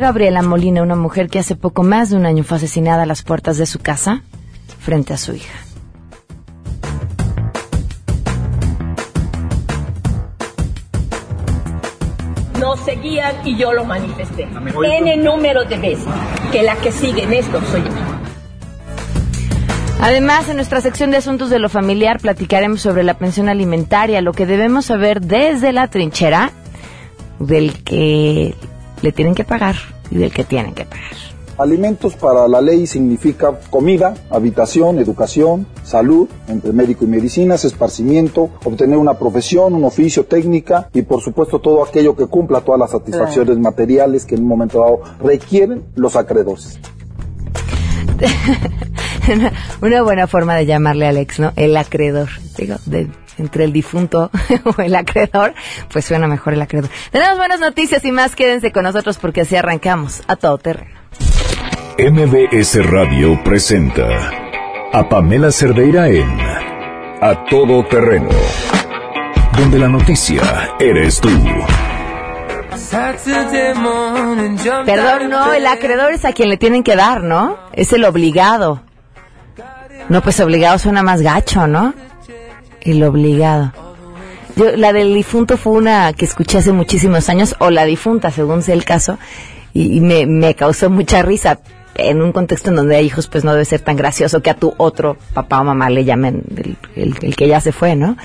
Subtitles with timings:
[0.00, 3.22] Gabriela Molina, una mujer que hace poco más de un año fue asesinada a las
[3.22, 4.22] puertas de su casa
[4.78, 5.58] frente a su hija.
[12.58, 14.48] No seguían y yo lo manifesté.
[14.82, 16.06] N número de veces
[16.50, 17.90] que la que sigue en esto soy yo.
[20.00, 24.32] Además, en nuestra sección de asuntos de lo familiar platicaremos sobre la pensión alimentaria, lo
[24.32, 26.52] que debemos saber desde la trinchera
[27.38, 28.54] del que
[29.02, 29.76] le tienen que pagar
[30.10, 31.10] y del que tienen que pagar.
[31.60, 38.96] Alimentos para la ley significa comida, habitación, educación, salud, entre médico y medicinas, esparcimiento, obtener
[38.96, 43.58] una profesión, un oficio, técnica y por supuesto todo aquello que cumpla todas las satisfacciones
[43.58, 46.78] materiales que en un momento dado requieren los acreedores.
[49.82, 51.52] una buena forma de llamarle al ex, ¿no?
[51.56, 52.28] El acreedor.
[52.56, 54.30] Digo, de, entre el difunto
[54.64, 55.54] o el acreedor,
[55.92, 56.90] pues suena mejor el acreedor.
[57.10, 61.00] Tenemos buenas noticias y más, quédense con nosotros porque así arrancamos a todo terreno.
[61.98, 64.06] MBS Radio presenta
[64.92, 66.28] a Pamela Cerdeira en
[67.20, 68.30] A Todo Terreno,
[69.58, 70.42] donde la noticia
[70.78, 71.28] eres tú.
[74.86, 77.58] Perdón, no, el acreedor es a quien le tienen que dar, ¿no?
[77.72, 78.82] Es el obligado.
[80.08, 81.94] No, pues obligado suena más gacho, ¿no?
[82.80, 83.72] El obligado.
[84.56, 88.62] Yo, la del difunto fue una que escuché hace muchísimos años, o la difunta, según
[88.62, 89.18] sea el caso,
[89.72, 91.60] y, me, me causó mucha risa.
[91.94, 94.54] En un contexto en donde hay hijos, pues no debe ser tan gracioso que a
[94.54, 96.44] tu otro papá o mamá le llamen
[96.94, 98.16] el, el, que ya se fue, ¿no?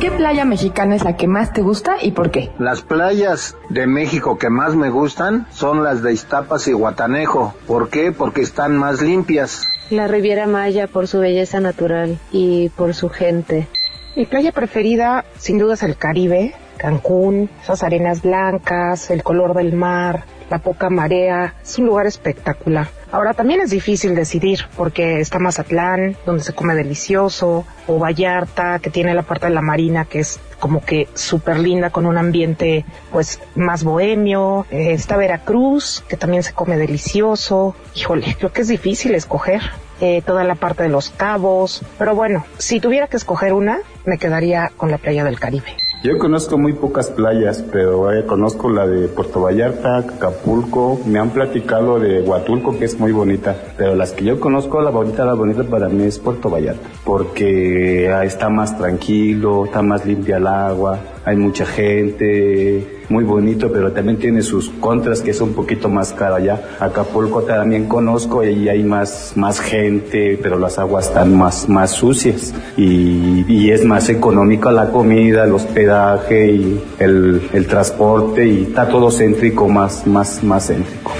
[0.00, 2.50] ¿Qué playa mexicana es la que más te gusta y por qué?
[2.58, 7.52] Las playas de México que más me gustan son las de Iztapas y Guatanejo.
[7.66, 8.10] ¿Por qué?
[8.10, 9.62] Porque están más limpias.
[9.90, 13.68] La Riviera Maya por su belleza natural y por su gente.
[14.16, 19.74] Mi playa preferida sin duda es el Caribe, Cancún, esas arenas blancas, el color del
[19.74, 22.88] mar, la poca marea, es un lugar espectacular.
[23.12, 28.88] Ahora también es difícil decidir porque está Mazatlán, donde se come delicioso, o Vallarta, que
[28.88, 32.86] tiene la parte de la marina que es como que súper linda con un ambiente
[33.12, 34.66] pues más bohemio.
[34.70, 37.76] Eh, está Veracruz, que también se come delicioso.
[37.94, 39.60] Híjole, creo que es difícil escoger.
[40.00, 44.16] Eh, toda la parte de los cabos, pero bueno, si tuviera que escoger una, me
[44.16, 45.76] quedaría con la playa del Caribe.
[46.02, 51.28] Yo conozco muy pocas playas, pero eh, conozco la de Puerto Vallarta, Acapulco, me han
[51.28, 55.34] platicado de Huatulco que es muy bonita, pero las que yo conozco, la bonita, la
[55.34, 61.00] bonita para mí es Puerto Vallarta, porque está más tranquilo, está más limpia el agua,
[61.26, 66.12] hay mucha gente, muy bonito, pero también tiene sus contras que es un poquito más
[66.12, 66.62] caro allá.
[66.78, 72.54] Acapulco también conozco y hay más, más gente, pero las aguas están más, más sucias
[72.76, 78.88] y, y es más económica la comida, el hospedaje y el, el transporte y está
[78.88, 81.12] todo céntrico, más, más, más céntrico.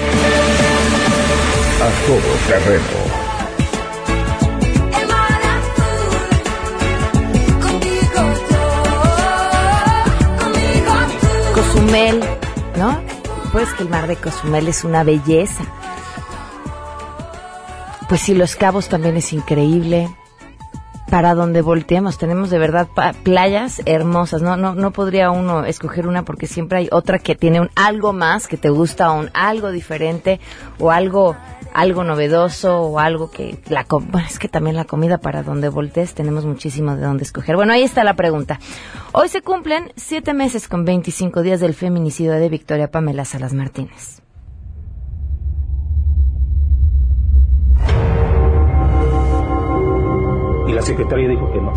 [1.80, 2.18] A todo
[2.48, 3.19] terreno
[11.90, 12.20] Cozumel,
[12.78, 13.00] ¿no?
[13.50, 15.64] Pues que el mar de Cozumel es una belleza.
[18.08, 20.08] Pues sí, Los Cabos también es increíble.
[21.10, 22.86] Para donde volteemos, tenemos de verdad
[23.24, 24.40] playas hermosas.
[24.40, 28.12] No, no, no podría uno escoger una porque siempre hay otra que tiene un algo
[28.12, 30.38] más que te gusta, un algo diferente
[30.78, 31.34] o algo
[31.72, 36.14] algo novedoso o algo que la bueno, es que también la comida para donde voltees
[36.14, 37.56] tenemos muchísimo de dónde escoger.
[37.56, 38.58] Bueno, ahí está la pregunta.
[39.12, 44.22] Hoy se cumplen siete meses con 25 días del feminicidio de Victoria Pamela Salas Martínez.
[50.68, 51.72] Y la secretaria dijo que no,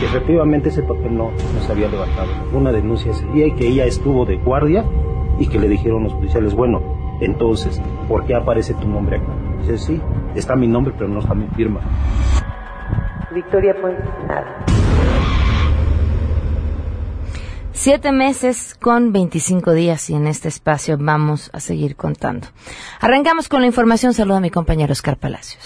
[0.00, 2.28] que efectivamente ese papel no, no se había levantado.
[2.52, 4.84] Una denuncia ese día y que ella estuvo de guardia
[5.38, 9.32] y que le dijeron los policiales, bueno, entonces, ¿por qué aparece tu nombre acá?
[9.60, 10.00] Dice, sí,
[10.34, 11.80] está mi nombre, pero no está mi firma.
[13.32, 14.64] Victoria Puente, nada.
[17.72, 22.48] Siete meses con 25 días y en este espacio vamos a seguir contando.
[23.00, 24.12] Arrancamos con la información.
[24.12, 25.64] Saludo a mi compañero Oscar Palacios.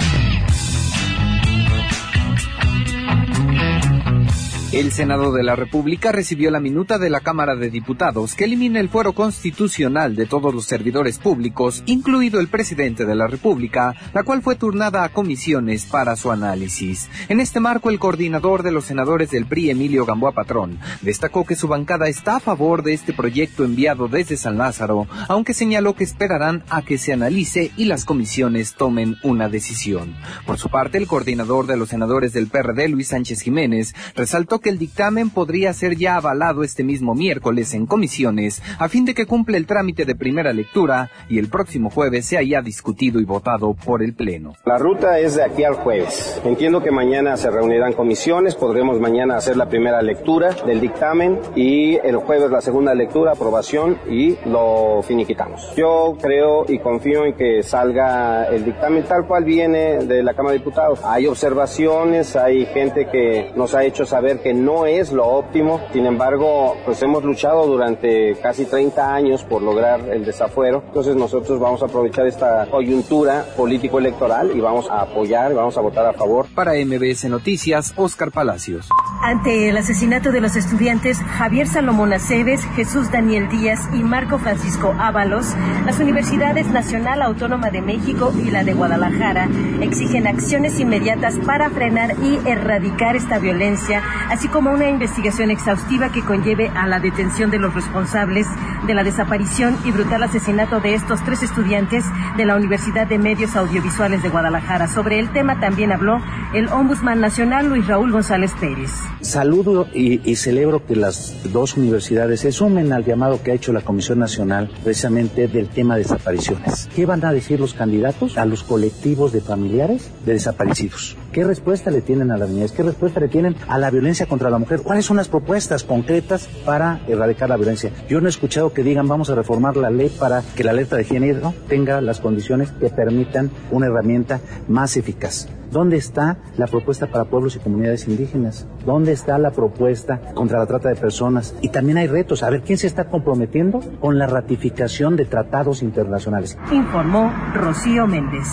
[4.75, 8.81] El Senado de la República recibió la minuta de la Cámara de Diputados que elimina
[8.81, 14.25] el fuero constitucional de todos los servidores públicos, incluido el presidente de la República, la
[14.25, 17.09] cual fue turnada a comisiones para su análisis.
[17.29, 21.55] En este marco, el coordinador de los senadores del PRI, Emilio Gamboa Patrón, destacó que
[21.55, 26.03] su bancada está a favor de este proyecto enviado desde San Lázaro, aunque señaló que
[26.03, 30.17] esperarán a que se analice y las comisiones tomen una decisión.
[30.45, 34.71] Por su parte, el coordinador de los senadores del PRD, Luis Sánchez Jiménez, resaltó que
[34.71, 39.27] el dictamen podría ser ya avalado este mismo miércoles en comisiones a fin de que
[39.27, 43.75] cumpla el trámite de primera lectura y el próximo jueves sea ya discutido y votado
[43.75, 44.55] por el Pleno.
[44.65, 46.41] La ruta es de aquí al jueves.
[46.47, 51.97] Entiendo que mañana se reunirán comisiones, podremos mañana hacer la primera lectura del dictamen y
[51.97, 55.75] el jueves la segunda lectura, aprobación y lo finiquitamos.
[55.77, 60.53] Yo creo y confío en que salga el dictamen tal cual viene de la Cámara
[60.53, 61.01] de Diputados.
[61.05, 65.81] Hay observaciones, hay gente que nos ha hecho saber que no es lo óptimo.
[65.93, 70.83] Sin embargo, pues hemos luchado durante casi 30 años por lograr el desafuero.
[70.87, 75.81] Entonces nosotros vamos a aprovechar esta coyuntura político-electoral y vamos a apoyar y vamos a
[75.81, 76.47] votar a favor.
[76.55, 78.89] Para MBS Noticias, Oscar Palacios.
[79.23, 84.95] Ante el asesinato de los estudiantes Javier Salomón Aceves, Jesús Daniel Díaz y Marco Francisco
[84.99, 85.55] Ábalos,
[85.87, 89.49] las universidades Nacional Autónoma de México y la de Guadalajara
[89.81, 94.03] exigen acciones inmediatas para frenar y erradicar esta violencia,
[94.35, 98.49] así como una investigación exhaustiva que conlleve a la detención de los responsables
[98.85, 102.05] de la desaparición y brutal asesinato de estos tres estudiantes
[102.37, 104.89] de la Universidad de Medios Audiovisuales de Guadalajara.
[104.89, 106.21] Sobre el tema también habló
[106.53, 108.91] el Ombudsman Nacional Luis Raúl González Pérez.
[109.21, 113.73] Saludo y, y, celebro que las dos universidades se sumen al llamado que ha hecho
[113.73, 116.89] la Comisión Nacional precisamente del tema de desapariciones.
[116.93, 121.17] ¿Qué van a decir los candidatos a los colectivos de familiares de desaparecidos?
[121.35, 122.71] ¿Qué respuesta le tienen a la niñez?
[122.71, 124.83] ¿Qué respuesta le tienen a la violencia contra la mujer?
[124.83, 127.91] ¿Cuáles son las propuestas concretas para erradicar la violencia?
[128.09, 130.95] Yo no he escuchado que digan vamos a reformar la ley para que la alerta
[130.95, 134.39] de género tenga las condiciones que permitan una herramienta
[134.69, 135.49] más eficaz.
[135.73, 138.69] ¿Dónde está la propuesta para pueblos y comunidades indígenas?
[138.87, 141.57] ¿Dónde está la propuesta contra la trata de personas?
[141.63, 142.45] Y también hay retos.
[142.45, 146.57] A ver, ¿quién se está comprometiendo con la ratificación de tratados internacionales?
[146.71, 148.47] Informó Rocío Méndez.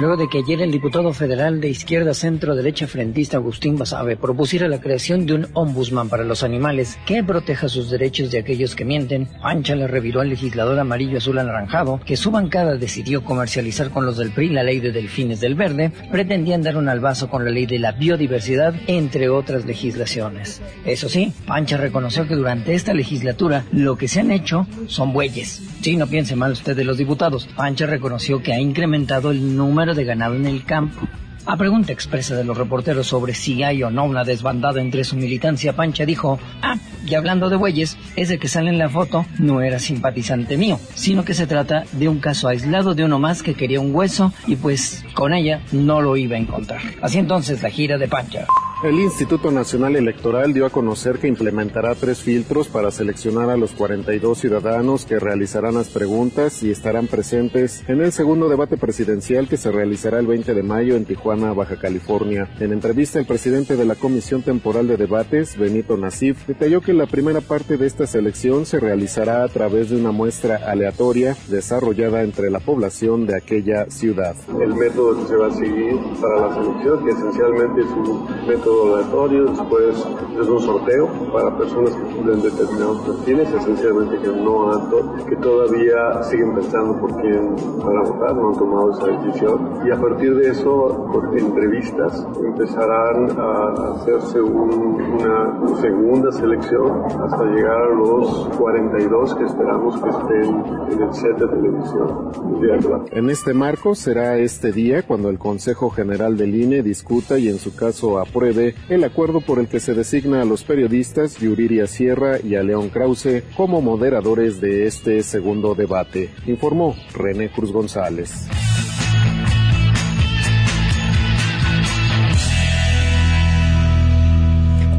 [0.00, 4.66] Luego de que ayer el diputado federal de izquierda centro derecha frentista Agustín Basabe propusiera
[4.66, 8.86] la creación de un ombudsman para los animales que proteja sus derechos de aquellos que
[8.86, 14.06] mienten, Pancha le reviró al legislador amarillo azul anaranjado que su bancada decidió comercializar con
[14.06, 17.50] los del PRI la ley de delfines del verde, pretendían dar un albazo con la
[17.50, 20.62] ley de la biodiversidad, entre otras legislaciones.
[20.86, 25.60] Eso sí, Pancha reconoció que durante esta legislatura lo que se han hecho son bueyes.
[25.80, 27.48] Sí, no piense mal usted de los diputados.
[27.56, 31.00] Pancha reconoció que ha incrementado el número de ganado en el campo.
[31.46, 35.16] A pregunta expresa de los reporteros sobre si hay o no una desbandada entre su
[35.16, 36.76] militancia, Pancha dijo, ah,
[37.06, 41.24] y hablando de bueyes, ese que sale en la foto no era simpatizante mío, sino
[41.24, 44.56] que se trata de un caso aislado de uno más que quería un hueso y
[44.56, 46.80] pues con ella no lo iba a encontrar.
[47.02, 48.46] Así entonces la gira de Pancha.
[48.82, 53.72] El Instituto Nacional Electoral dio a conocer que implementará tres filtros para seleccionar a los
[53.72, 59.58] 42 ciudadanos que realizarán las preguntas y estarán presentes en el segundo debate presidencial que
[59.58, 62.48] se realizará el 20 de mayo en Tijuana, Baja California.
[62.58, 67.06] En entrevista, el presidente de la Comisión Temporal de Debates, Benito Nasif, detalló que la
[67.06, 72.50] primera parte de esta selección se realizará a través de una muestra aleatoria desarrollada entre
[72.50, 74.34] la población de aquella ciudad.
[74.60, 78.96] El método que se va a seguir para la selección, que esencialmente es un método
[78.96, 79.96] aleatorio, después
[80.40, 86.22] es un sorteo para personas que cumplen determinados perfiles, esencialmente que no han, que todavía
[86.24, 89.80] siguen pensando por quién van a votar, no han tomado esa decisión.
[89.86, 97.44] Y a partir de eso, por entrevistas, empezarán a hacerse un, una segunda selección hasta
[97.44, 103.08] llegar a los 42 que esperamos que estén en el set de televisión.
[103.12, 107.58] En este marco será este día cuando el Consejo General del INE discuta y en
[107.58, 112.38] su caso apruebe el acuerdo por el que se designa a los periodistas Yuriria Sierra
[112.42, 118.48] y a León Krause como moderadores de este segundo debate, informó René Cruz González.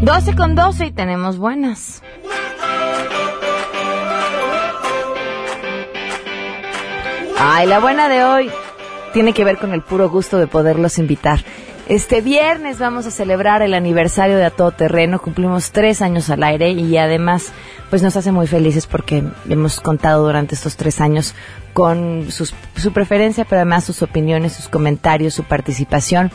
[0.02, 2.02] Doce con doce y tenemos buenas.
[7.38, 8.52] Ay, la buena de hoy
[9.14, 11.42] tiene que ver con el puro gusto de poderlos invitar.
[11.88, 16.42] Este viernes vamos a celebrar el aniversario de A Todo Terreno, cumplimos tres años al
[16.42, 17.52] aire y además
[17.92, 21.36] pues nos hace muy felices porque hemos contado durante estos tres años
[21.74, 26.32] con su preferencia, pero además sus opiniones, sus comentarios, su participación.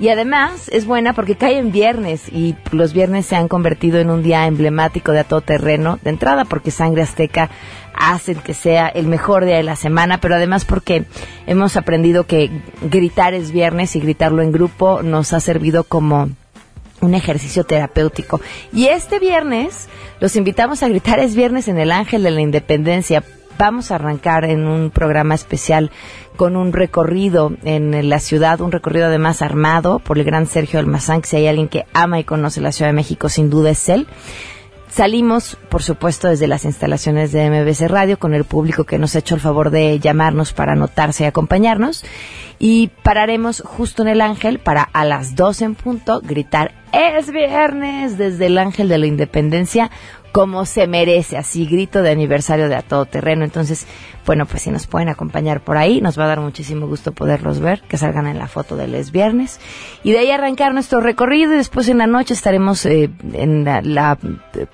[0.00, 4.08] Y además es buena porque cae en viernes y los viernes se han convertido en
[4.08, 7.50] un día emblemático de a todo terreno de entrada porque Sangre Azteca
[7.92, 11.04] hace que sea el mejor día de la semana, pero además porque
[11.46, 16.30] hemos aprendido que gritar es viernes y gritarlo en grupo nos ha servido como
[17.02, 18.40] un ejercicio terapéutico.
[18.72, 23.22] Y este viernes los invitamos a gritar es viernes en el Ángel de la Independencia.
[23.60, 25.90] Vamos a arrancar en un programa especial
[26.36, 31.20] con un recorrido en la ciudad, un recorrido además armado por el gran Sergio Almazán,
[31.20, 33.86] que si hay alguien que ama y conoce la Ciudad de México, sin duda es
[33.90, 34.06] él.
[34.88, 39.18] Salimos, por supuesto, desde las instalaciones de MBC Radio con el público que nos ha
[39.18, 42.02] hecho el favor de llamarnos para anotarse y acompañarnos.
[42.58, 48.18] Y pararemos justo en el Ángel para a las 12 en punto gritar es viernes
[48.18, 49.90] desde el Ángel de la Independencia
[50.32, 53.44] como se merece, así grito de aniversario de a todo terreno.
[53.44, 53.86] Entonces,
[54.26, 57.60] bueno, pues si nos pueden acompañar por ahí, nos va a dar muchísimo gusto poderlos
[57.60, 59.60] ver, que salgan en la foto del es viernes.
[60.04, 64.18] Y de ahí arrancar nuestro recorrido y después en la noche estaremos eh, en la,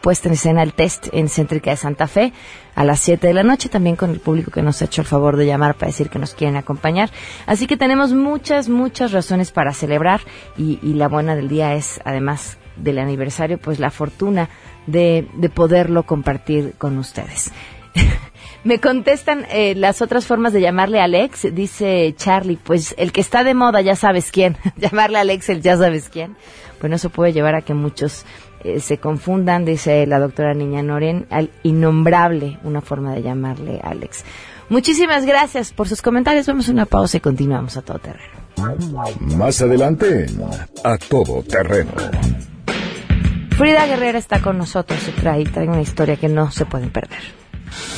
[0.00, 2.32] puesta en escena el test en Céntrica de Santa Fe
[2.74, 5.06] a las 7 de la noche, también con el público que nos ha hecho el
[5.06, 7.10] favor de llamar para decir que nos quieren acompañar.
[7.46, 10.20] Así que tenemos muchas, muchas razones para celebrar
[10.58, 14.48] y la buena del día es, además del aniversario, pues la fortuna
[14.86, 17.52] de, de poderlo compartir con ustedes.
[18.64, 23.44] Me contestan eh, las otras formas de llamarle Alex, dice Charlie, pues el que está
[23.44, 26.36] de moda ya sabes quién, llamarle Alex el ya sabes quién.
[26.80, 28.24] Bueno, eso puede llevar a que muchos
[28.64, 34.24] eh, se confundan, dice la doctora Niña Noren, al innombrable, una forma de llamarle Alex.
[34.68, 38.34] Muchísimas gracias por sus comentarios, vamos a una pausa y continuamos a todo terreno.
[39.36, 40.26] Más adelante,
[40.82, 41.92] a todo terreno.
[43.56, 47.20] Frida Guerrera está con nosotros y trae, trae una historia que no se pueden perder.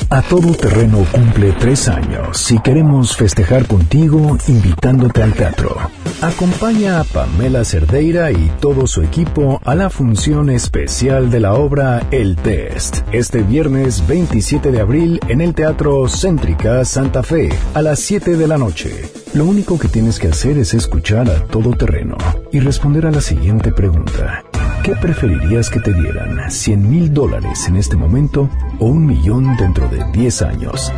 [0.08, 5.76] A todo terreno cumple tres años y queremos festejar contigo invitándote al teatro.
[6.22, 12.06] Acompaña a Pamela Cerdeira y todo su equipo a la función especial de la obra
[12.12, 17.98] El Test, este viernes 27 de abril en el Teatro Céntrica Santa Fe a las
[17.98, 19.10] 7 de la noche.
[19.34, 22.16] Lo único que tienes que hacer es escuchar a todo terreno
[22.50, 24.44] y responder a la siguiente pregunta.
[24.88, 26.38] ¿Qué preferirías que te dieran?
[26.48, 30.90] ¿100 mil dólares en este momento o un millón dentro de 10 años?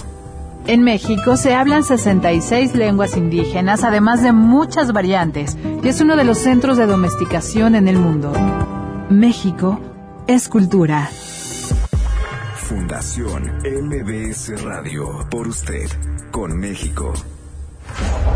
[0.66, 6.24] En México se hablan 66 lenguas indígenas, además de muchas variantes, y es uno de
[6.24, 8.32] los centros de domesticación en el mundo.
[9.08, 9.78] México
[10.26, 11.10] es cultura.
[12.56, 15.28] Fundación MBS Radio.
[15.30, 15.88] Por usted,
[16.32, 17.12] con México.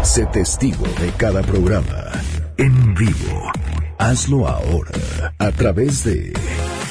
[0.02, 2.12] Sé testigo de cada programa.
[2.56, 3.50] En vivo.
[3.98, 4.92] Hazlo ahora.
[5.38, 6.32] A través de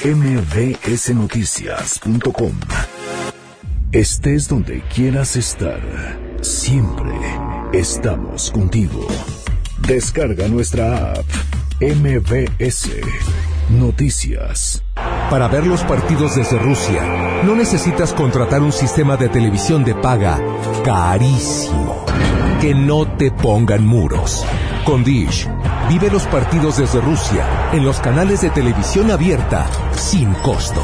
[0.04, 2.52] mbsnoticias.com.
[3.92, 5.82] Estés donde quieras estar,
[6.42, 7.12] siempre
[7.74, 9.08] estamos contigo.
[9.88, 11.26] Descarga nuestra app.
[11.82, 12.90] MBS
[13.70, 14.84] Noticias.
[15.30, 20.42] Para ver los partidos desde Rusia, no necesitas contratar un sistema de televisión de paga
[20.84, 22.09] carísimo.
[22.62, 24.46] Que no te pongan muros.
[24.84, 25.48] Con Dish,
[25.88, 30.84] vive los partidos desde Rusia en los canales de televisión abierta sin costo.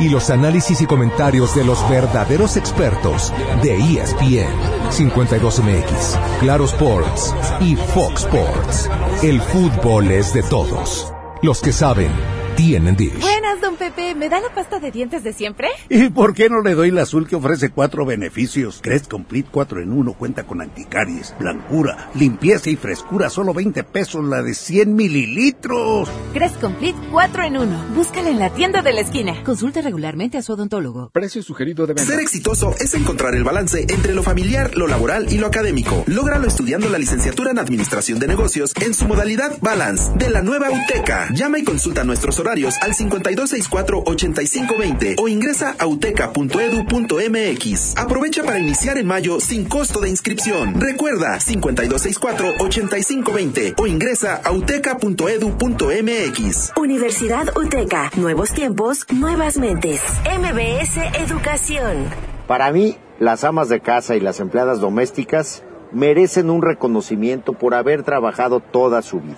[0.00, 4.52] Y los análisis y comentarios de los verdaderos expertos de ESPN,
[4.90, 8.90] 52MX, Claro Sports y Fox Sports.
[9.22, 11.12] El fútbol es de todos.
[11.40, 12.12] Los que saben,
[12.58, 13.20] tienen Dish.
[13.20, 14.16] Buenas, don Pepe.
[14.16, 15.68] ¿Me da la pasta de dientes de siempre?
[15.88, 18.80] ¿Y por qué no le doy la azul que ofrece cuatro beneficios?
[18.82, 24.24] Crest Complete 4 en 1 cuenta con anticaries, blancura, limpieza y frescura, solo 20 pesos
[24.24, 26.10] la de 100 mililitros.
[26.32, 27.84] Crest Complete 4 en 1.
[27.94, 29.40] Búscala en la tienda de la esquina.
[29.44, 31.10] Consulte regularmente a su odontólogo.
[31.12, 32.10] Precio sugerido de venta.
[32.10, 36.02] Ser exitoso es encontrar el balance entre lo familiar, lo laboral y lo académico.
[36.08, 40.70] Lógralo estudiando la licenciatura en Administración de Negocios en su modalidad Balance de la nueva
[40.70, 41.28] UTECA.
[41.32, 47.98] Llama y consulta nuestros horarios al 5264-8520 o ingresa a uteca.edu.mx.
[47.98, 50.80] Aprovecha para iniciar en mayo sin costo de inscripción.
[50.80, 56.72] Recuerda 5264-8520 o ingresa a uteca.edu.mx.
[56.76, 58.12] Universidad UTECA.
[58.16, 60.00] Nuevos tiempos, nuevas mentes.
[60.24, 62.06] MBS Educación.
[62.46, 65.62] Para mí, las amas de casa y las empleadas domésticas
[65.92, 69.36] merecen un reconocimiento por haber trabajado toda su vida.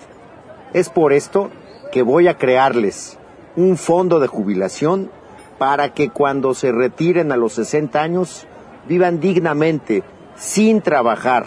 [0.73, 1.51] Es por esto
[1.91, 3.17] que voy a crearles
[3.55, 5.11] un fondo de jubilación
[5.57, 8.47] para que cuando se retiren a los 60 años
[8.87, 10.03] vivan dignamente,
[10.35, 11.45] sin trabajar.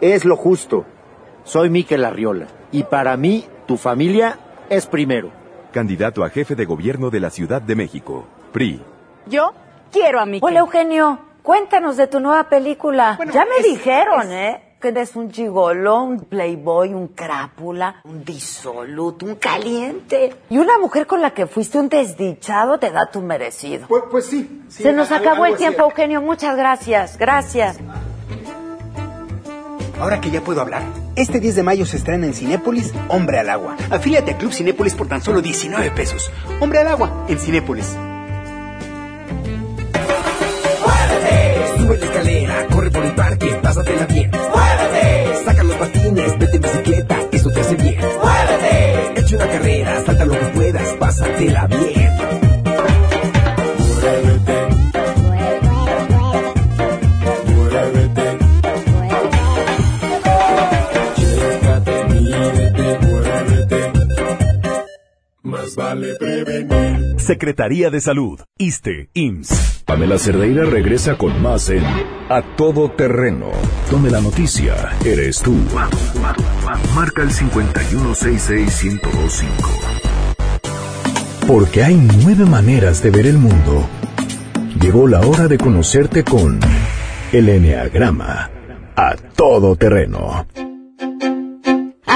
[0.00, 0.84] Es lo justo.
[1.44, 5.30] Soy Miquel Arriola y para mí tu familia es primero.
[5.72, 8.26] Candidato a jefe de gobierno de la Ciudad de México.
[8.52, 8.82] PRI.
[9.26, 9.52] Yo
[9.92, 10.38] quiero a mi.
[10.42, 11.18] Hola, Eugenio.
[11.42, 13.18] Cuéntanos de tu nueva película.
[13.32, 14.62] ya me es- dijeron, es- ¿eh?
[14.80, 20.34] Que eres un gigolo, un playboy, un crápula, un disoluto, un caliente.
[20.50, 23.86] Y una mujer con la que fuiste un desdichado te da tu merecido.
[23.88, 24.62] Pues, sí.
[24.68, 25.90] sí, Se nos acabó algo el tiempo, así.
[25.90, 26.20] Eugenio.
[26.20, 27.16] Muchas gracias.
[27.16, 27.78] Gracias.
[29.98, 30.82] Ahora que ya puedo hablar,
[31.16, 33.76] este 10 de mayo se estrena en Cinépolis Hombre al Agua.
[33.90, 36.30] Afíliate a Club Cinépolis por tan solo 19 pesos.
[36.60, 37.96] Hombre al Agua en Cinépolis.
[41.78, 44.30] Sube la escalera, corre por el parque, pásatela bien.
[46.56, 47.98] En bicicleta, eso te hace bien.
[48.00, 49.20] ¡Muévete!
[49.20, 52.10] Echa una carrera, salta lo que puedas, pásatela bien.
[61.14, 63.92] Chécate, muévete.
[65.42, 67.20] Más vale prevenir.
[67.20, 69.82] Secretaría de Salud, ISTE, IMSS.
[69.84, 71.84] Pamela Cerdeira regresa con más en
[72.28, 73.50] A Todo Terreno,
[73.90, 75.54] donde la noticia eres tú.
[76.94, 79.46] Marca el 5166125.
[81.46, 83.88] Porque hay nueve maneras de ver el mundo.
[84.80, 86.58] Llegó la hora de conocerte con
[87.32, 88.50] el Enneagrama.
[88.96, 90.46] A Todo Terreno.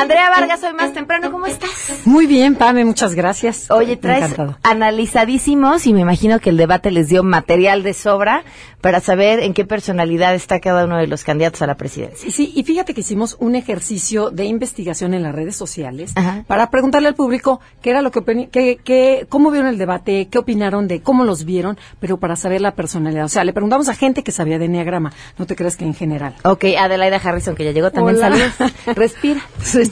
[0.01, 1.71] Andrea Vargas, hoy más temprano, ¿cómo estás?
[2.05, 3.71] Muy bien, Pame, muchas gracias.
[3.71, 8.43] Oye, traes analizadísimos y me imagino que el debate les dio material de sobra
[8.81, 12.19] para saber en qué personalidad está cada uno de los candidatos a la presidencia.
[12.19, 16.15] Sí, sí, y fíjate que hicimos un ejercicio de investigación en las redes sociales
[16.47, 20.39] para preguntarle al público qué era lo que, qué, qué- cómo vieron el debate, qué
[20.39, 23.27] opinaron de cómo los vieron, pero para saber la personalidad.
[23.27, 25.95] O sea, le preguntamos a gente que sabía de enneagrama, no te creas que en
[25.95, 26.35] general.
[26.45, 28.17] Ok, Adelaida Harrison, que ya llegó también.
[28.17, 28.31] Hola.
[28.53, 28.75] Saludos.
[28.97, 29.41] Respira.
[29.63, 29.85] Sí,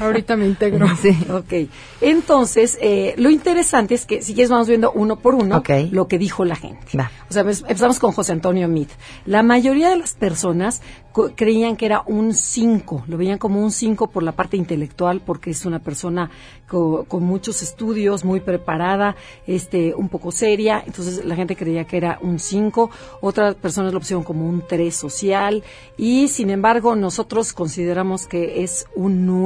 [0.00, 0.86] ahorita me integro.
[1.00, 1.16] Sí.
[1.30, 1.68] Ok.
[2.00, 5.56] Entonces, eh, lo interesante es que si quieres vamos viendo uno por uno
[5.92, 6.86] lo que dijo la gente.
[7.28, 8.90] O sea, pues, empezamos con José Antonio Meade.
[9.26, 10.82] La mayoría de las personas
[11.12, 15.20] co- creían que era un 5, lo veían como un 5 por la parte intelectual,
[15.24, 16.30] porque es una persona
[16.68, 19.14] co- con muchos estudios, muy preparada,
[19.46, 24.00] este, un poco seria, entonces la gente creía que era un 5, otras personas lo
[24.00, 25.62] pusieron como un 3 social,
[25.96, 29.39] y sin embargo nosotros consideramos que es un 9.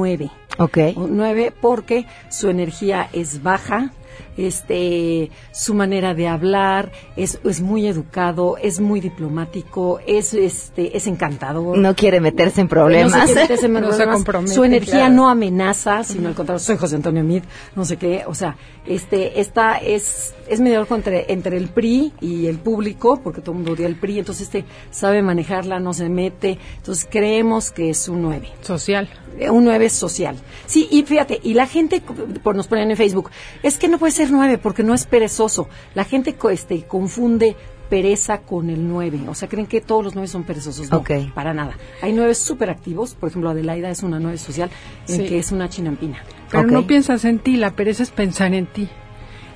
[0.57, 0.77] Ok.
[0.95, 3.91] Un 9 porque su energía es baja,
[4.37, 11.07] este su manera de hablar es, es muy educado, es muy diplomático, es este es
[11.07, 11.77] encantador.
[11.77, 13.11] No quiere meterse en problemas.
[13.13, 14.15] No se meterse en No se problemas.
[14.15, 15.13] compromete, Su energía claro.
[15.13, 17.43] no amenaza, sino al contrario, soy José Antonio Mid,
[17.75, 22.47] no sé qué, o sea, este esta es es mediador entre entre el PRI y
[22.47, 26.09] el público, porque todo el mundo odia el PRI, entonces este sabe manejarla, no se
[26.09, 28.49] mete, entonces creemos que es un 9.
[28.61, 29.09] Social.
[29.49, 30.37] Un 9 social.
[30.65, 32.01] Sí, y fíjate, y la gente
[32.43, 33.31] por nos ponen en Facebook,
[33.63, 35.67] es que no puede ser ser nueve porque no es perezoso.
[35.93, 37.55] La gente este, confunde
[37.89, 39.21] pereza con el 9.
[39.27, 40.89] O sea, creen que todos los nueve son perezosos.
[40.89, 41.77] No, para nada.
[42.01, 43.13] Hay nueve súper activos.
[43.13, 44.69] Por ejemplo, Adelaida es una nueve social
[45.07, 46.23] en que es una chinampina.
[46.49, 47.57] Pero no piensas en ti.
[47.57, 48.89] La pereza es pensar en ti.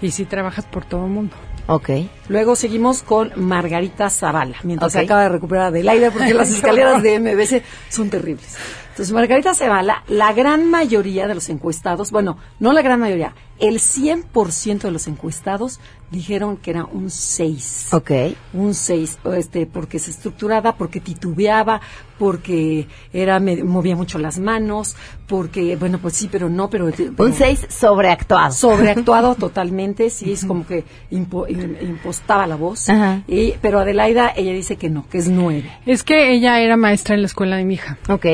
[0.02, 1.36] Y si trabajas por todo el mundo.
[1.68, 1.90] Ok.
[2.30, 7.20] Luego seguimos con Margarita Zavala, mientras se acaba de recuperar Adelaida, porque las escaleras de
[7.20, 8.58] MBC son terribles.
[9.00, 13.76] Entonces, Margarita Zavala, la gran mayoría de los encuestados, bueno, no la gran mayoría, el
[13.76, 15.80] 100% de los encuestados
[16.12, 17.94] dijeron que era un 6.
[17.94, 18.12] Ok.
[18.52, 21.80] Un 6, este, porque se estructuraba, porque titubeaba,
[22.18, 24.98] porque era movía mucho las manos,
[25.30, 26.92] porque, bueno, pues sí, pero no, pero...
[27.18, 28.52] un 6 sobreactuado.
[28.52, 32.88] Sobreactuado totalmente, sí, es como que impostaba la voz.
[33.30, 35.72] Y, pero Adelaida, ella dice que no, que es 9.
[35.86, 37.98] Es que ella era maestra en la escuela de mi hija.
[38.10, 38.26] Ok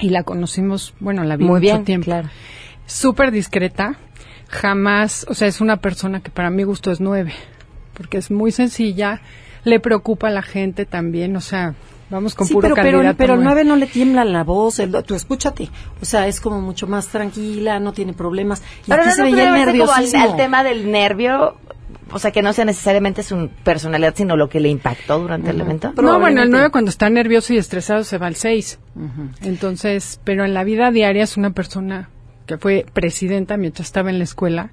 [0.00, 2.06] y la conocimos, bueno, la vi Muy mucho tiempo.
[2.06, 2.28] Claro.
[2.86, 3.96] Súper discreta,
[4.48, 7.32] jamás, o sea, es una persona que para mi gusto es nueve,
[7.94, 9.20] porque es muy sencilla,
[9.64, 11.74] le preocupa a la gente también, o sea,
[12.10, 16.04] vamos con puro pero, pero, pero nueve no le tiembla la voz, tú escúchate, o
[16.04, 18.62] sea, es como mucho más tranquila, no tiene problemas.
[18.86, 20.20] Y pero no, se veía el nerviosismo.
[20.20, 21.56] al, tema del nervio,
[22.12, 25.60] o sea, que no sea necesariamente su personalidad, sino lo que le impactó durante el
[25.60, 25.92] evento.
[25.96, 28.78] No, bueno, el 9 cuando está nervioso y estresado se va al 6.
[29.42, 32.08] Entonces, pero en la vida diaria es una persona
[32.46, 34.70] que fue presidenta mientras estaba en la escuela,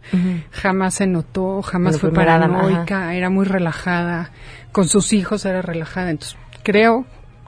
[0.51, 4.31] jamás se notó, jamás fue paranoica, era muy relajada,
[4.71, 7.05] con sus hijos era relajada, entonces creo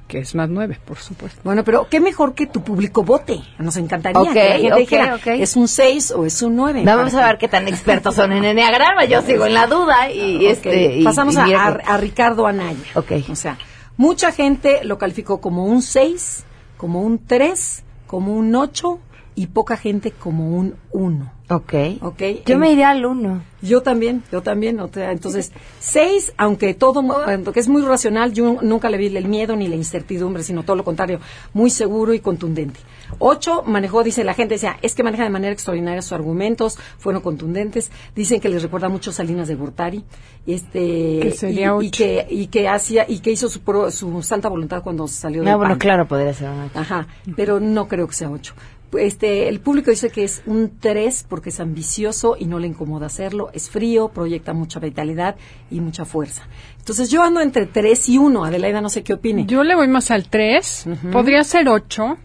[0.09, 1.39] que es más nueve, por supuesto.
[1.43, 3.41] Bueno, pero qué mejor que tu público vote.
[3.59, 6.81] Nos encantaría que la gente es un seis o es un nueve.
[6.83, 9.05] Vamos a ver qué tan expertos son en Enneagrama.
[9.05, 11.01] Yo sigo en la duda y, este.
[11.03, 12.79] Pasamos a, Ricardo Anaya.
[12.95, 13.57] O sea,
[13.95, 16.43] mucha gente lo calificó como un seis,
[16.75, 18.99] como un tres, como un ocho
[19.35, 21.31] y poca gente como un uno.
[21.49, 21.73] Ok.
[22.01, 22.43] okay.
[22.45, 23.41] Yo me iría al uno.
[23.61, 24.79] Yo también, yo también.
[24.79, 27.03] entonces, seis, aunque todo,
[27.51, 30.75] que es muy racional, yo nunca le vi el miedo ni la incertidumbre, sino todo
[30.75, 31.19] lo contrario,
[31.53, 32.79] muy seguro y contundente.
[33.17, 37.21] Ocho, manejó, dice la gente, decía, es que maneja de manera extraordinaria sus argumentos, fueron
[37.21, 40.05] contundentes, dicen que les recuerda mucho Salinas de Bortari,
[40.45, 41.33] este,
[41.81, 45.49] y, que, y que hacía, y que hizo su, su santa voluntad cuando salió de
[45.49, 48.53] No, bueno, claro, podría ser un Ajá, pero no creo que sea ocho
[48.97, 53.07] este, el público dice que es un 3 porque es ambicioso y no le incomoda
[53.07, 55.35] hacerlo, es frío, proyecta mucha vitalidad
[55.69, 56.47] y mucha fuerza.
[56.77, 59.45] Entonces yo ando entre 3 y 1, Adelaida no sé qué opine.
[59.45, 62.17] Yo le voy más al 3, podría ser 8,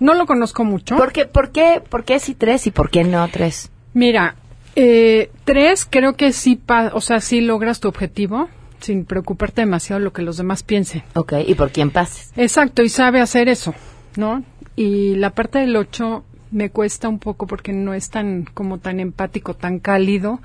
[0.00, 0.96] no lo conozco mucho.
[0.96, 3.70] ¿Por qué, por qué, por qué sí 3 y por qué no 3?
[3.94, 4.36] Mira,
[4.76, 6.60] eh, 3 creo que sí,
[6.92, 8.48] o sea, sí logras tu objetivo
[8.80, 11.02] sin preocuparte demasiado lo que los demás piensen.
[11.14, 12.32] Ok, y por quién pases.
[12.36, 13.74] Exacto, y sabe hacer eso,
[14.16, 14.44] ¿no?
[14.76, 19.00] Y la parte del 8 me cuesta un poco porque no es tan como tan
[19.00, 20.40] empático, tan cálido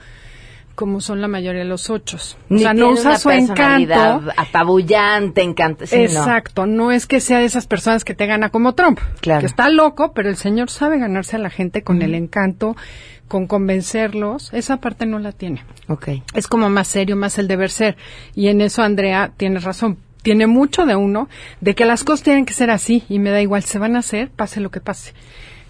[0.78, 2.38] como son la mayoría de los ochos.
[2.52, 4.32] o sea, no usa su encanto.
[4.38, 5.42] Apabullante.
[5.42, 6.92] Exacto, no.
[6.92, 9.40] es que sea de esas personas que te gana como Trump, claro.
[9.40, 12.78] que está loco, pero el señor sabe ganarse a la gente con el encanto,
[13.28, 14.54] con convencerlos.
[14.54, 15.64] Esa parte no la tiene.
[15.88, 16.22] Okay.
[16.36, 17.98] Es como más serio, más el deber ser.
[18.36, 21.30] Y en eso Andrea tiene razón tiene mucho de uno,
[21.62, 24.00] de que las cosas tienen que ser así y me da igual, se van a
[24.00, 25.14] hacer, pase lo que pase.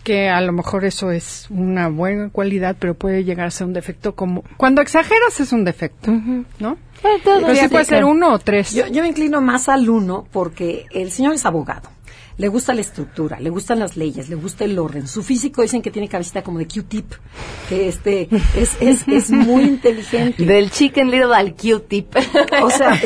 [0.04, 3.74] Que a lo mejor eso es una buena cualidad, pero puede llegar a ser un
[3.74, 4.44] defecto como...
[4.58, 6.12] Cuando exageras es un defecto,
[6.58, 6.80] ¿no?
[7.24, 8.74] pero sí puede ser uno o tres.
[8.74, 11.92] Yo, yo me inclino más al uno porque el señor es abogado
[12.38, 15.08] le gusta la estructura, le gustan las leyes, le gusta el orden.
[15.08, 17.14] Su físico dicen que tiene cabecita como de Q-tip,
[17.68, 20.44] que este es, es, es muy inteligente.
[20.46, 22.16] Del chicken little al Q-tip.
[22.62, 23.00] O sea,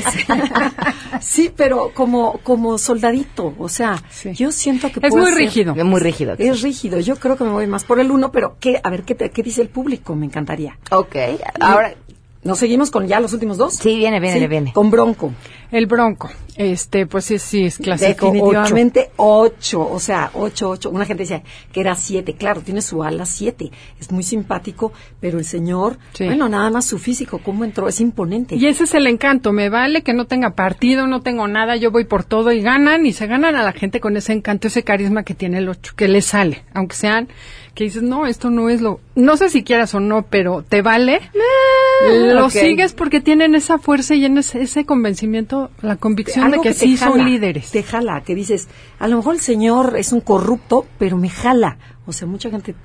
[1.22, 4.02] sí, pero como, como soldadito, o sea,
[4.34, 5.74] yo siento que es muy rígido.
[5.76, 6.36] Es muy rígido.
[6.38, 7.00] Es rígido.
[7.00, 9.44] Yo creo que me voy más por el uno, pero ¿qué, a ver, ¿qué, qué
[9.44, 10.16] dice el público?
[10.16, 10.78] Me encantaría.
[10.92, 11.16] Ok,
[11.60, 11.96] ahora...
[12.44, 13.76] ¿Nos seguimos con ya los últimos dos?
[13.76, 14.74] Sí, viene, viene, viene.
[14.74, 15.32] Con Bronco.
[15.72, 18.26] El Bronco, este, pues sí, sí, es clásico.
[18.26, 19.90] Definitivamente ocho.
[19.90, 20.90] o sea, ocho, ocho.
[20.90, 25.40] Una gente decía que era siete, claro, tiene su ala siete, es muy simpático, pero
[25.40, 28.56] el señor, bueno, nada más su físico, cómo entró, es imponente.
[28.56, 31.90] Y ese es el encanto, me vale que no tenga partido, no tengo nada, yo
[31.90, 34.84] voy por todo y ganan, y se ganan a la gente con ese encanto, ese
[34.84, 37.30] carisma que tiene el ocho, que le sale, aunque sean,
[37.74, 40.82] que dices, no, esto no es lo, no sé si quieras o no, pero te
[40.82, 41.22] vale.
[41.24, 46.74] Ah, lo sigues porque tienen esa fuerza y ese, ese convencimiento la convicción de que,
[46.74, 47.72] sí son líderes.
[47.72, 48.68] Te jala, que dices,
[49.00, 51.78] a lo mejor el señor es un corrupto, pero me jala.
[52.06, 52.76] O sea, mucha gente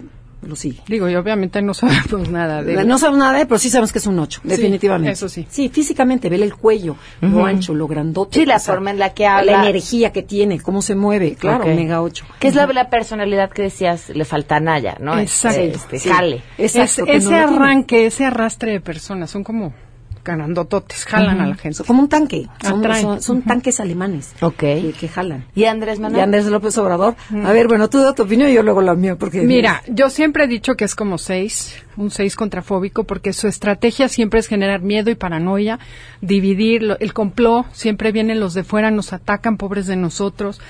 [0.42, 0.80] lo sigue.
[0.86, 2.86] Digo, y obviamente no sabemos nada de él.
[2.86, 5.12] No sabemos nada de él, pero sí sabemos que es un 8, definitivamente.
[5.12, 5.46] eso sí.
[5.48, 8.40] Sí, físicamente, vele el cuello, lo ancho, lo grandote.
[8.40, 9.52] Sí, la forma en la que habla.
[9.52, 11.70] La energía que tiene, cómo se mueve, claro, Ok.
[11.74, 12.24] mega 8.
[12.38, 15.18] Que es la, la personalidad que decías, le falta a Naya, ¿no?
[15.18, 15.60] Exacto.
[15.60, 16.08] Este, Sí.
[16.08, 16.42] jale.
[16.58, 19.72] Es- Exacto, ese no arranque, ese arrastre de personas, son como
[20.34, 21.44] grandototes, jalan Ujú.
[21.44, 21.84] a la gente.
[21.84, 23.02] Como un tanque, son, Atraen.
[23.02, 25.44] son- son tanques alemanes que, que jalan.
[25.54, 26.18] ¿Y Andrés Manuel?
[26.20, 27.14] Y Andrés López Obrador.
[27.44, 29.42] A ver, bueno, tú da tu opinión y yo luego la mía, porque...
[29.42, 34.08] Mira, yo siempre he dicho que es como seis, un seis contrafóbico, porque su estrategia
[34.08, 35.78] siempre es generar miedo y paranoia,
[36.20, 40.60] dividir, lo- el complot, siempre vienen los de fuera, nos atacan, pobres de nosotros.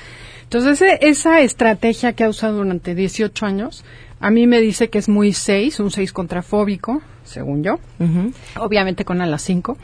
[0.45, 3.85] Entonces, ese- esa estrategia que ha usado durante 18 años,
[4.21, 7.79] a mí me dice que es muy seis, un seis contrafóbico, según yo,
[8.59, 9.77] obviamente con a las cinco.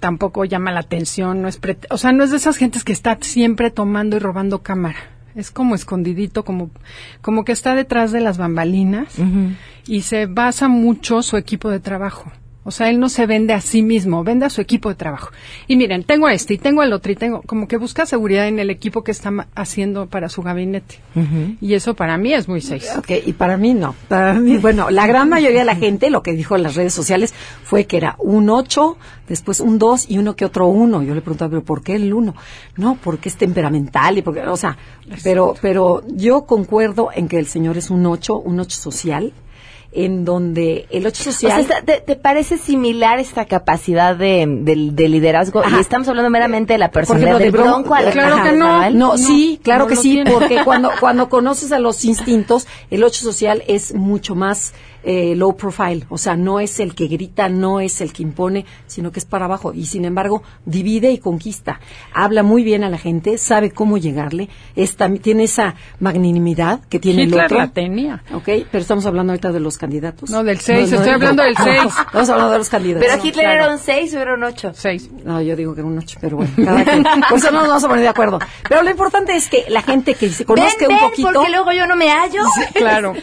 [0.00, 2.92] Tampoco llama la atención, no es pre- o sea, no es de esas gentes que
[2.92, 4.98] está siempre tomando y robando cámara.
[5.34, 6.70] Es como escondidito, como,
[7.22, 9.14] como que está detrás de las bambalinas
[9.86, 12.30] y se basa mucho su equipo de trabajo.
[12.66, 15.30] O sea, él no se vende a sí mismo, vende a su equipo de trabajo.
[15.68, 18.48] Y miren, tengo a este y tengo al otro y tengo, como que busca seguridad
[18.48, 20.96] en el equipo que está ma- haciendo para su gabinete.
[21.60, 22.90] Y eso para mí es muy seis.
[22.98, 23.94] Ok, y para mí no.
[24.08, 26.92] Para mí, bueno, la gran mayoría de la gente, lo que dijo en las redes
[26.92, 28.98] sociales, fue que era un 8,
[29.28, 31.02] después un 2 y uno que otro 1.
[31.04, 32.34] Yo le preguntaba, ¿pero por qué el 1?
[32.76, 34.76] No, porque es temperamental y porque, o sea,
[35.22, 39.32] pero, pero yo concuerdo en que el señor es un 8, un 8 social,
[39.92, 41.84] en donde el 8 O sea, social...
[41.84, 45.60] ¿te, te parece similar esta capacidad de, de- de liderazgo?
[45.60, 45.76] Ajá.
[45.76, 48.52] Y estamos hablando meramente de la personalidad ejemplo, del de Bron- bronco al Claro que
[48.52, 48.90] no.
[48.90, 50.30] No, sí, claro no que sí, tiene.
[50.30, 55.56] porque cuando, cuando conoces a los instintos, el 8 social es mucho más eh, low
[55.56, 59.18] profile, o sea, no es el que grita, no es el que impone, sino que
[59.20, 61.80] es para abajo y sin embargo divide y conquista.
[62.12, 67.22] Habla muy bien a la gente, sabe cómo llegarle, está, tiene esa magnanimidad que tiene
[67.22, 67.58] el Hitler otro.
[67.58, 68.22] la tenía.
[68.32, 70.30] Ok, pero estamos hablando ahorita de los candidatos.
[70.30, 71.92] No, del seis, estoy hablando del seis.
[72.06, 73.06] Estamos hablando de los candidatos.
[73.08, 73.64] Pero Hitler Claro.
[73.64, 74.72] era un 6 o era un 8.
[74.74, 75.10] Seis.
[75.24, 77.04] No, yo digo que era un 8, pero bueno, cada quien.
[77.28, 78.38] Por eso no nos vamos a poner de acuerdo.
[78.68, 81.50] Pero lo importante es que la gente que se conozca ven, un ven, poquito, porque
[81.50, 82.42] luego yo no me hallo.
[82.74, 83.14] Claro.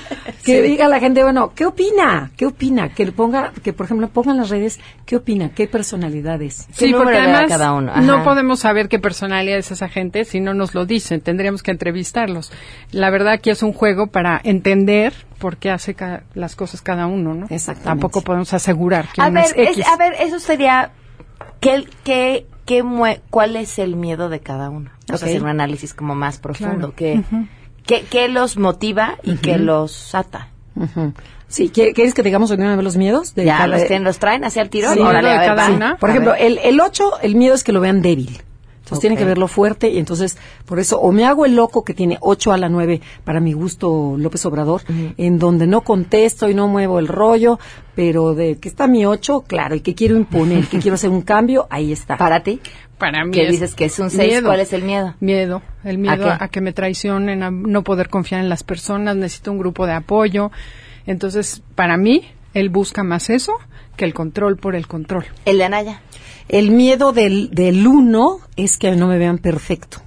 [0.46, 2.32] que diga a la gente, bueno, ¿qué opina?
[2.38, 2.90] ¿Qué opina?
[2.90, 5.50] Que le ponga, que por ejemplo pongan las redes, ¿qué opina?
[5.50, 6.68] ¿Qué personalidades?
[6.78, 7.96] ¿Qué Sí, porque además cada uno?
[8.02, 11.22] No podemos saber qué personalidad es esa gente si no nos lo dicen.
[11.22, 12.52] Tendríamos que entrevistarlos.
[12.92, 17.08] La verdad aquí es un juego para entender por qué hace ca- las cosas cada
[17.08, 17.46] uno, ¿no?
[17.50, 17.84] Exactamente.
[17.90, 19.78] Tampoco podemos asegurar que A uno ver, es X.
[19.80, 20.92] es- a ver, eso sería...
[21.60, 24.92] ¿qué, qué, qué mue- ¿Cuál es el miedo de cada uno?
[25.12, 26.94] O sea, hacer un análisis como más profundo.
[26.94, 26.94] Claro.
[26.96, 27.22] ¿Qué,
[27.86, 30.48] qué, qué los motiva y qué los ata?
[30.76, 31.14] Ujú.
[31.54, 33.36] Sí, ¿quie- ¿quieres que digamos de una vez los miedos?
[33.36, 34.96] De ¿Ya cada- los, tienen, los traen hacia el tirón?
[34.96, 35.98] Sí, Órale, de a ver, cada una.
[35.98, 36.42] Por A ejemplo, ver.
[36.42, 38.42] el, el 8, el miedo es que lo vean débil.
[38.78, 39.02] Entonces Ok.
[39.02, 40.36] tienen que verlo fuerte y entonces
[40.66, 43.54] por eso o me hago el loco que tiene 8 a la 9 para mi
[43.54, 44.82] gusto López Obrador,
[45.18, 47.60] en donde no contesto y no muevo el rollo,
[47.96, 51.22] pero de que está mi 8, claro, y que quiero imponer, que quiero hacer un
[51.22, 52.18] cambio, ahí está.
[52.18, 52.60] ¿Para ti?
[52.98, 54.28] Para mí ¿Qué es dices que es un 6?
[54.30, 54.48] miedo.
[54.48, 55.16] ¿Cuál es el miedo?
[55.22, 56.44] Miedo, el miedo ¿A a, qué?
[56.46, 59.94] a que me traicionen, a no poder confiar en las personas, necesito un grupo de
[59.94, 60.52] apoyo.
[61.06, 63.54] Entonces, para mí, él busca más eso
[63.98, 65.26] que el control por el control.
[65.46, 66.02] El de Anaya.
[66.50, 70.00] El miedo del, del uno es que no me vean perfecto,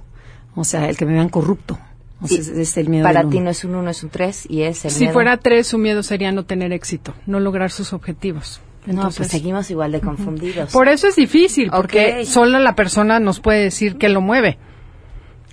[0.55, 1.79] o sea, el que me vean corrupto.
[2.21, 3.41] O sea, es, es el miedo Para ti uno.
[3.45, 5.13] no es un 1, es un 3 y es el si miedo.
[5.13, 8.59] fuera tres, su miedo sería no tener éxito, no lograr sus objetivos.
[8.87, 10.71] No, Entonces, pues seguimos igual de confundidos.
[10.71, 12.25] Por eso es difícil, porque Ok.
[12.25, 14.57] solo la persona nos puede decir qué lo mueve.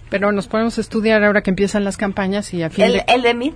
[0.09, 3.04] Pero nos podemos estudiar ahora que empiezan las campañas y a fin ¿El, de...
[3.09, 3.54] el de mí?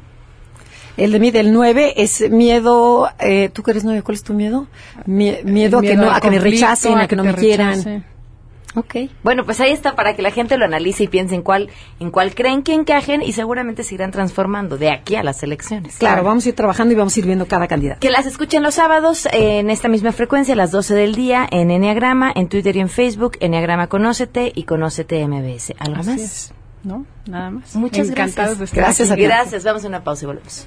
[0.98, 4.02] El de mí del 9 es miedo, eh, ¿tú que eres 9?
[4.02, 4.66] ¿Cuál es tu miedo?
[5.06, 7.70] Mie- miedo, a que, no, a que me rechacen, a que no me quieran.
[7.70, 8.04] rechacen.
[8.74, 8.94] Ok.
[9.24, 12.10] Bueno, pues ahí está para que la gente lo analice y piense en cuál, en
[12.10, 15.96] cuál creen que encajen y seguramente se irán transformando de aquí a las elecciones.
[15.96, 17.98] Claro, vamos a ir trabajando y vamos a ir viendo cada candidato.
[18.00, 21.48] Que las escuchen los sábados eh, en esta misma frecuencia, a las 12 del día,
[21.50, 25.72] en Enneagrama, en Twitter y en Facebook, Enneagrama Conócete y Conócete MBS.
[25.78, 26.20] ¿Algo Así más?
[26.20, 26.52] es,
[26.84, 27.06] ¿no?
[27.26, 27.74] Nada más.
[27.74, 28.58] Muchas Encantados gracias.
[28.58, 29.22] de estar Gracias aquí.
[29.22, 30.66] Gracias, vamos a una pausa y volvemos.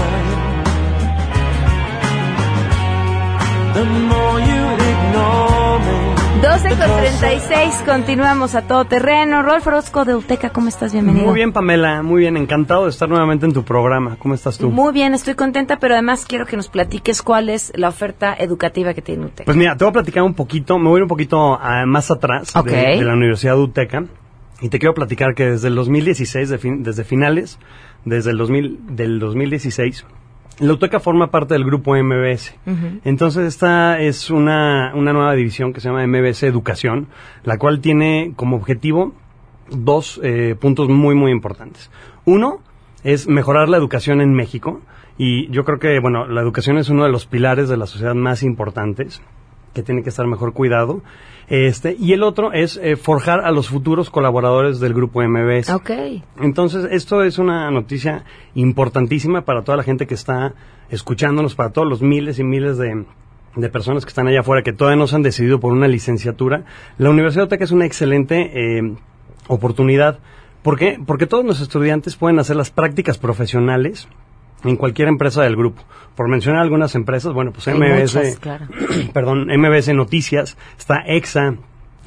[6.41, 9.43] 12 con 36, continuamos a todo terreno.
[9.43, 10.91] Rolf Orozco de Uteca, ¿cómo estás?
[10.91, 11.25] Bienvenido.
[11.25, 14.17] Muy bien, Pamela, muy bien, encantado de estar nuevamente en tu programa.
[14.19, 14.69] ¿Cómo estás tú?
[14.71, 18.93] Muy bien, estoy contenta, pero además quiero que nos platiques cuál es la oferta educativa
[18.93, 19.45] que tiene Uteca.
[19.45, 21.85] Pues mira, te voy a platicar un poquito, me voy a ir un poquito ah,
[21.85, 22.53] más atrás
[22.97, 24.03] de la Universidad de Uteca
[24.59, 27.57] y te quiero platicar que desde el 2016, de fin- desde finales,
[28.03, 30.05] desde el 2000, del 2016,
[30.59, 32.53] la Uteca forma parte del grupo MBS.
[33.03, 37.07] Entonces esta es una, una nueva división que se llama MBS Educación,
[37.43, 39.13] la cual tiene como objetivo
[39.69, 41.89] dos eh, puntos muy, muy importantes.
[42.25, 42.59] Uno
[43.03, 44.81] es mejorar la educación en México
[45.17, 48.15] y yo creo que, bueno, la educación es uno de los pilares de la sociedad
[48.15, 49.21] más importantes
[49.73, 51.01] que tiene que estar mejor cuidado.
[51.47, 55.69] Este, y el otro es eh, forjar a los futuros colaboradores del grupo MBS.
[55.71, 55.91] Ok.
[56.39, 58.23] Entonces, esto es una noticia
[58.55, 60.53] importantísima para toda la gente que está
[60.89, 63.05] escuchándonos, para todos los miles y miles de,
[63.55, 66.63] de personas que están allá afuera que todavía no se han decidido por una licenciatura.
[66.97, 68.95] La Universidad de Oteca es una excelente eh,
[69.47, 70.19] oportunidad.
[70.63, 70.99] ¿Por qué?
[71.05, 74.07] Porque todos los estudiantes pueden hacer las prácticas profesionales
[74.63, 75.83] en cualquier empresa del grupo.
[76.15, 78.67] Por mencionar algunas empresas, bueno, pues Hay MBS, muchas, claro.
[79.13, 81.55] perdón, MBS Noticias, está EXA,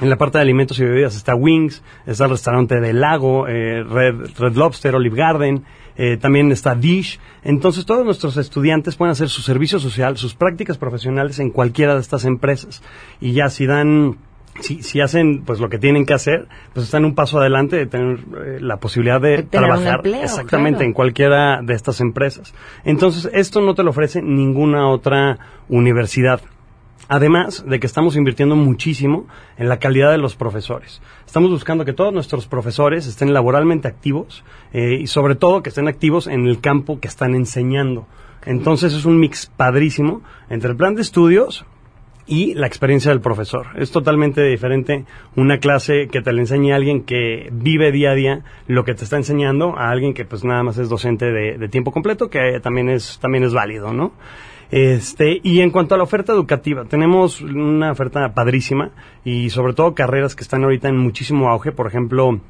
[0.01, 3.85] en la parte de alimentos y bebidas está Wings, está el restaurante del Lago, eh,
[3.85, 5.65] Red, Red Lobster, Olive Garden,
[5.97, 7.21] eh, también está Dish.
[7.45, 12.01] Entonces todos nuestros estudiantes pueden hacer su servicio social, sus prácticas profesionales en cualquiera de
[12.01, 12.83] estas empresas.
[13.21, 14.19] Y ya si dan
[14.61, 17.87] si, si hacen pues lo que tienen que hacer, pues están un paso adelante de
[17.87, 20.87] tener eh, la posibilidad de, trabajar empleo, exactamente claro.
[20.87, 22.55] en cualquiera de estas empresas.
[22.85, 25.39] Entonces, esto no te lo ofrece ninguna otra
[25.69, 26.41] universidad.
[27.07, 29.27] Además de que estamos invirtiendo muchísimo
[29.59, 31.03] en la calidad de los profesores.
[31.27, 35.87] Estamos buscando que todos nuestros profesores estén laboralmente activos eh, y sobre todo que estén
[35.87, 38.07] activos en el campo que están enseñando.
[38.47, 41.67] Entonces es un mix padrísimo entre el plan de estudios
[42.27, 43.67] y la experiencia del profesor.
[43.77, 45.05] Es totalmente diferente
[45.37, 48.95] una clase que te le enseñe a alguien que vive día a día lo que
[48.95, 52.31] te está enseñando a alguien que pues nada más es docente de, de tiempo completo,
[52.31, 54.13] que también es, también es válido, ¿no?
[54.71, 58.91] Este, y en cuanto a la oferta educativa, tenemos una oferta padrísima
[59.25, 62.41] y sobre todo carreras que están ahorita en muchísimo auge, por ejemplo,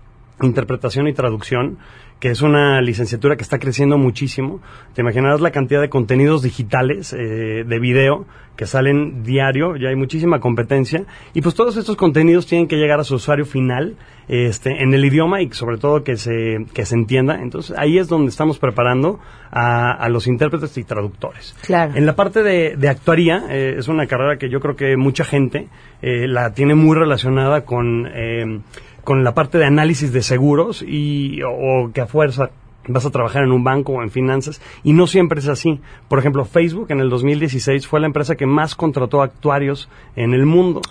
[0.40, 1.78] interpretación y traducción,
[2.20, 4.60] que es una licenciatura que está creciendo muchísimo.
[4.94, 9.96] Te imaginarás la cantidad de contenidos digitales, eh, de video, que salen diario, ya hay
[9.96, 13.96] muchísima competencia, y pues todos estos contenidos tienen que llegar a su usuario final,
[14.28, 17.42] este, en el idioma y sobre todo que se, que se entienda.
[17.42, 19.18] Entonces ahí es donde estamos preparando
[19.50, 21.54] a, a los intérpretes y traductores.
[21.62, 21.94] Claro.
[21.96, 25.24] En la parte de, de actuaría, eh, es una carrera que yo creo que mucha
[25.24, 25.66] gente
[26.00, 28.60] eh, la tiene muy relacionada con, eh,
[29.04, 32.50] con la parte de análisis de seguros y, o, o que a fuerza
[32.88, 35.80] vas a trabajar en un banco o en finanzas y no siempre es así.
[36.08, 40.46] Por ejemplo, Facebook en el 2016 fue la empresa que más contrató actuarios en el
[40.46, 40.82] mundo.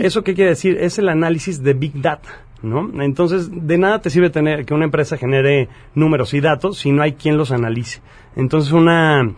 [0.00, 0.78] ¿Eso qué quiere decir?
[0.80, 2.28] Es el análisis de Big Data.
[2.60, 2.90] ¿No?
[3.00, 7.02] Entonces, de nada te sirve tener que una empresa genere números y datos si no
[7.02, 8.00] hay quien los analice.
[8.34, 9.30] Entonces, una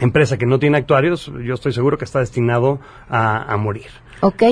[0.00, 3.88] empresa que no tiene actuarios, yo estoy seguro que está destinado a, a morir.
[4.22, 4.42] Ok.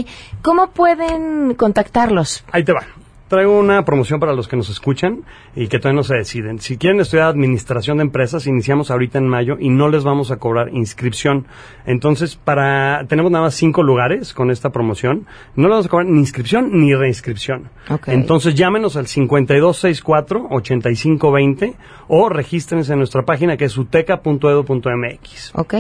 [0.43, 2.45] ¿Cómo pueden contactarlos?
[2.53, 2.83] Ahí te va.
[3.31, 5.23] Traigo una promoción para los que nos escuchan
[5.55, 6.59] y que todavía no se deciden.
[6.59, 10.39] Si quieren estudiar administración de empresas, iniciamos ahorita en mayo y no les vamos a
[10.39, 11.47] cobrar inscripción.
[11.87, 15.29] Entonces, para tenemos nada más cinco lugares con esta promoción.
[15.55, 17.71] No les vamos a cobrar ni inscripción ni reinscripción.
[18.09, 21.77] Entonces, llámenos al 5264-8520
[22.09, 25.53] o regístrense en nuestra página que es uteca.edu.mx.
[25.55, 25.75] Ok.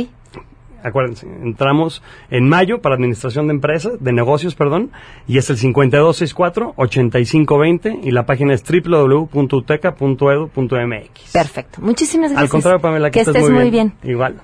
[0.82, 4.92] Acuérdense, entramos en mayo para administración de empresas, de negocios, perdón,
[5.26, 11.32] y es el 5264-8520 y la página es www.uteca.edu.mx.
[11.32, 11.80] Perfecto.
[11.80, 12.42] Muchísimas gracias.
[12.42, 13.92] Al contrario, Pamela, que, que estés muy bien.
[14.02, 14.42] Igual.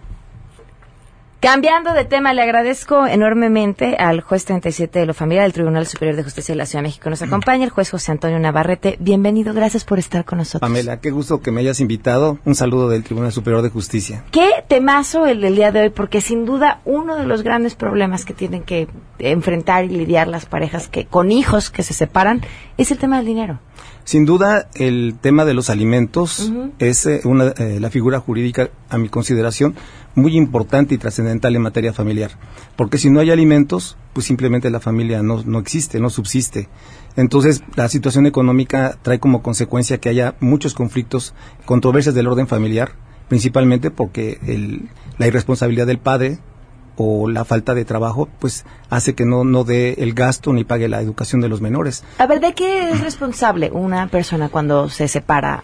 [1.40, 6.16] Cambiando de tema, le agradezco enormemente al juez 37 de lo familiar del Tribunal Superior
[6.16, 7.10] de Justicia de la Ciudad de México.
[7.10, 8.96] Nos acompaña el juez José Antonio Navarrete.
[9.00, 10.66] Bienvenido, gracias por estar con nosotros.
[10.66, 12.38] Pamela, qué gusto que me hayas invitado.
[12.46, 14.24] Un saludo del Tribunal Superior de Justicia.
[14.30, 18.24] Qué temazo el del día de hoy, porque sin duda uno de los grandes problemas
[18.24, 22.40] que tienen que enfrentar y lidiar las parejas que con hijos que se separan
[22.78, 23.58] es el tema del dinero.
[24.04, 28.98] Sin duda, el tema de los alimentos es eh, una, eh, la figura jurídica, a
[28.98, 29.74] mi consideración,
[30.16, 32.32] muy importante y trascendental en materia familiar.
[32.74, 36.68] Porque si no hay alimentos, pues simplemente la familia no, no existe, no subsiste.
[37.16, 41.34] Entonces, la situación económica trae como consecuencia que haya muchos conflictos,
[41.66, 42.92] controversias del orden familiar,
[43.28, 44.88] principalmente porque el,
[45.18, 46.38] la irresponsabilidad del padre
[46.96, 50.88] o la falta de trabajo, pues hace que no, no dé el gasto ni pague
[50.88, 52.04] la educación de los menores.
[52.18, 55.62] A ver, ¿de qué es responsable una persona cuando se separa?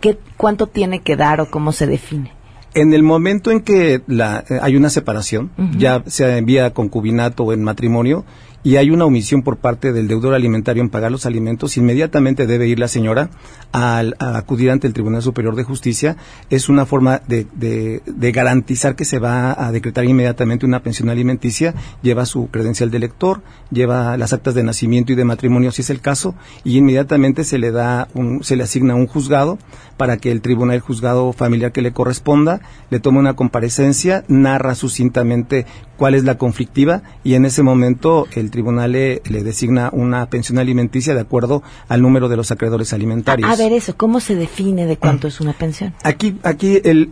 [0.00, 2.32] ¿Qué, ¿Cuánto tiene que dar o cómo se define?
[2.74, 7.44] En el momento en que la, eh, hay una separación, ya sea en vía concubinato
[7.44, 8.24] o en matrimonio,
[8.64, 12.66] y hay una omisión por parte del deudor alimentario en pagar los alimentos, inmediatamente debe
[12.66, 13.28] ir la señora
[13.72, 14.02] a
[14.36, 16.16] acudir ante el Tribunal Superior de Justicia.
[16.48, 21.10] Es una forma de, de, de garantizar que se va a decretar inmediatamente una pensión
[21.10, 25.82] alimenticia, lleva su credencial de lector, lleva las actas de nacimiento y de matrimonio si
[25.82, 26.34] es el caso,
[26.64, 29.58] y inmediatamente se le da un, se le asigna un juzgado
[29.98, 34.74] para que el tribunal, el juzgado familiar que le corresponda, le tome una comparecencia, narra
[34.74, 40.26] sucintamente cuál es la conflictiva y en ese momento el tribunal le, le designa una
[40.26, 43.50] pensión alimenticia de acuerdo al número de los acreedores alimentarios.
[43.50, 45.92] A ver eso, ¿cómo se define de cuánto es una pensión?
[46.04, 47.10] Aquí, aquí el,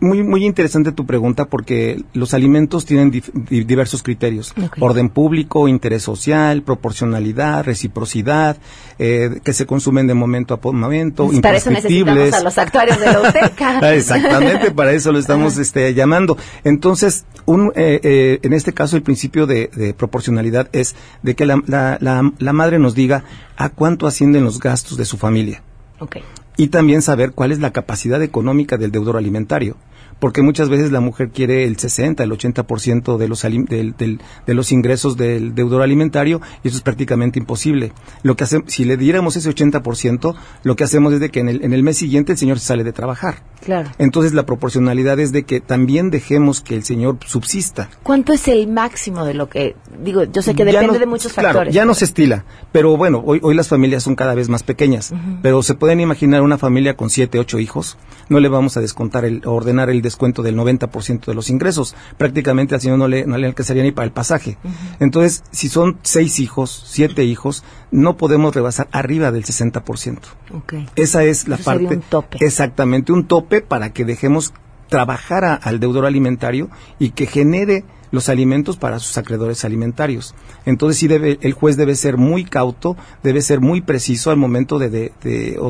[0.00, 3.10] muy, muy interesante tu pregunta porque los alimentos tienen
[3.50, 4.54] diversos criterios.
[4.80, 8.56] Orden público, interés social, proporcionalidad, reciprocidad,
[8.98, 12.98] eh, que se consumen de momento a momento, Pues Para eso necesitamos a los actuarios
[13.00, 13.94] de la UTECA.
[13.94, 16.36] Exactamente, para eso lo estamos este, llamando.
[16.64, 21.44] Entonces, un, eh, eh, en este caso, el principio de, de proporcionalidad es de que
[21.46, 23.24] la, la- la- la madre nos diga
[23.56, 25.62] a cuánto ascienden los gastos de su familia
[26.00, 26.16] Ok.
[26.56, 29.76] Y también saber cuál es la capacidad económica del deudor alimentario.
[30.24, 34.54] Porque muchas veces la mujer quiere el 60, el 80% de los, del- del- de
[34.54, 37.92] los ingresos del deudor alimentario y eso es prácticamente imposible.
[38.22, 41.50] Lo que hacemos, si le diéramos ese 80%, lo que hacemos es de que en
[41.50, 43.42] el, en el mes siguiente el señor sale de trabajar.
[43.62, 43.90] Claro.
[43.98, 47.90] Entonces la proporcionalidad es de que también dejemos que el señor subsista.
[48.02, 51.34] ¿Cuánto es el máximo de lo que, digo, yo sé que depende no- de muchos
[51.34, 51.74] claro, factores?
[51.74, 55.12] ya no se estila, pero bueno, hoy, hoy las familias son cada vez más pequeñas,
[55.42, 57.98] pero se pueden imaginar una familia con siete, ocho hijos,
[58.30, 62.74] no le vamos a descontar el, ordenar el descuento del 90% de los ingresos, prácticamente
[62.74, 64.56] al señor no le, no le alcanzaría ni para el pasaje.
[65.00, 70.18] Entonces, si son seis hijos, siete hijos, no podemos rebasar arriba del 60%.
[70.54, 70.74] Ok.
[70.96, 71.96] Esa es la Eso sería parte.
[71.96, 72.38] un tope.
[72.44, 74.52] Exactamente, un tope para que dejemos
[74.88, 77.84] trabajar a- al deudor alimentario y que genere
[78.14, 80.34] los alimentos para sus acreedores alimentarios.
[80.64, 84.78] Entonces sí debe, el juez debe ser muy cauto, debe ser muy preciso al momento
[84.78, 85.12] de,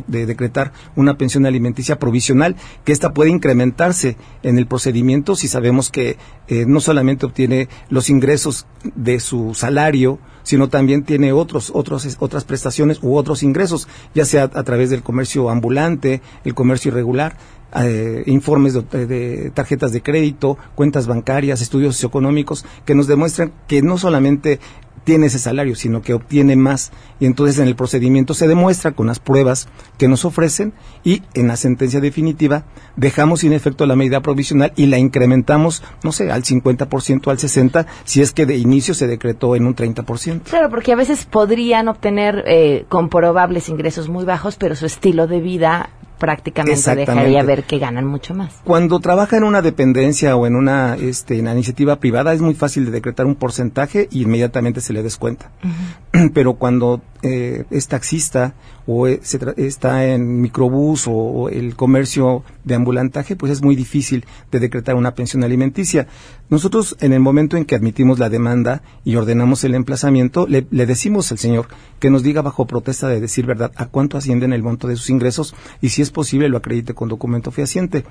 [0.07, 6.19] decretar una pensión alimenticia provisional, que ésta puede incrementarse en el procedimiento si sabemos que
[6.49, 12.45] eh, no solamente obtiene los ingresos de su salario, sino también tiene otros, otros, otras
[12.45, 17.37] prestaciones u otros ingresos, ya sea a través del comercio ambulante, el comercio irregular,
[17.83, 23.99] eh, informes de, tarjetas de crédito, cuentas bancarias, estudios socioeconómicos, que nos demuestran que no
[23.99, 24.61] solamente
[25.05, 26.91] tiene ese salario, sino que obtiene más.
[27.21, 29.69] Y entonces en el procedimiento se demuestra con las pruebas
[29.99, 30.73] que nos ofrecen
[31.05, 32.65] y en la sentencia definitiva
[32.97, 37.87] dejamos sin efecto la medida provisional y la incrementamos, no sé, al 50%, al 60%,
[38.05, 40.43] si es que de inicio se decretó en un 30%.
[40.43, 45.41] Claro, porque a veces podrían obtener eh, comprobables ingresos muy bajos, pero su estilo de
[45.41, 45.91] vida
[46.25, 48.55] prácticamente dejaría ver que ganan mucho más.
[48.65, 52.55] Cuando trabaja en una dependencia o en una, este, en una iniciativa privada es muy
[52.55, 55.51] fácil de decretar un porcentaje y inmediatamente se le descuenta.
[56.33, 58.55] Pero cuando eh, es taxista
[58.87, 63.75] o eh, se está en microbús o, o el comercio de ambulantaje, pues es muy
[63.77, 66.07] difícil de decretar una pensión alimenticia.
[66.51, 70.85] Nosotros en el momento en que admitimos la demanda y ordenamos el emplazamiento, le, le
[70.87, 71.69] decimos al señor
[71.99, 75.09] que nos diga bajo protesta de decir verdad a cuánto ascienden el monto de sus
[75.09, 78.05] ingresos y si es posible lo acredite con documento fehaciente.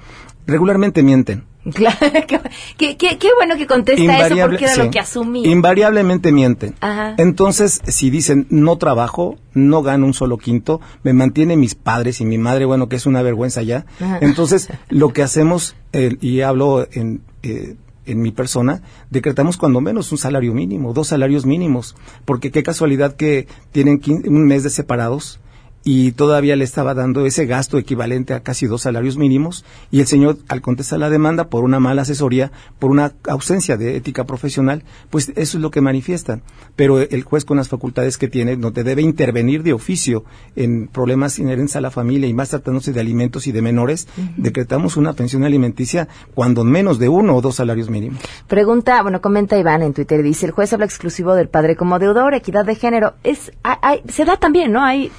[0.47, 1.43] Regularmente mienten.
[1.73, 1.97] Claro,
[2.77, 4.81] qué, qué- qué bueno que contesta eso porque era sí.
[4.81, 5.45] lo que asumí.
[5.45, 6.73] Invariablemente mienten.
[6.81, 7.13] Ajá.
[7.17, 12.25] Entonces, si dicen no trabajo, no gano un solo quinto, me mantiene mis padres y
[12.25, 13.85] mi madre, bueno, que es una vergüenza ya.
[14.21, 17.75] Entonces, lo que hacemos, eh, y hablo en, eh,
[18.05, 21.95] en mi persona, decretamos cuando menos un salario mínimo, dos salarios mínimos,
[22.25, 25.39] porque qué casualidad que tienen un mes de separados
[25.85, 30.07] y todavía le estaba dando ese gasto equivalente a casi dos salarios mínimos y el
[30.07, 34.83] señor al contestar la demanda por una mala asesoría, por una ausencia de ética profesional,
[35.09, 36.41] pues eso es lo que manifiestan.
[36.75, 40.23] Pero el juez con las facultades que tiene no te debe intervenir de oficio
[40.55, 44.07] en problemas inherentes a la familia y más tratándose de alimentos y de menores,
[44.37, 48.19] decretamos una pensión alimenticia cuando menos de uno o dos salarios mínimos.
[48.47, 52.33] Pregunta, bueno, comenta Iván en Twitter, dice, el juez habla exclusivo del padre como deudor,
[52.33, 53.13] equidad de género.
[53.23, 54.83] Es, hay- hay- se da también, ¿no?
[54.83, 55.11] Hay,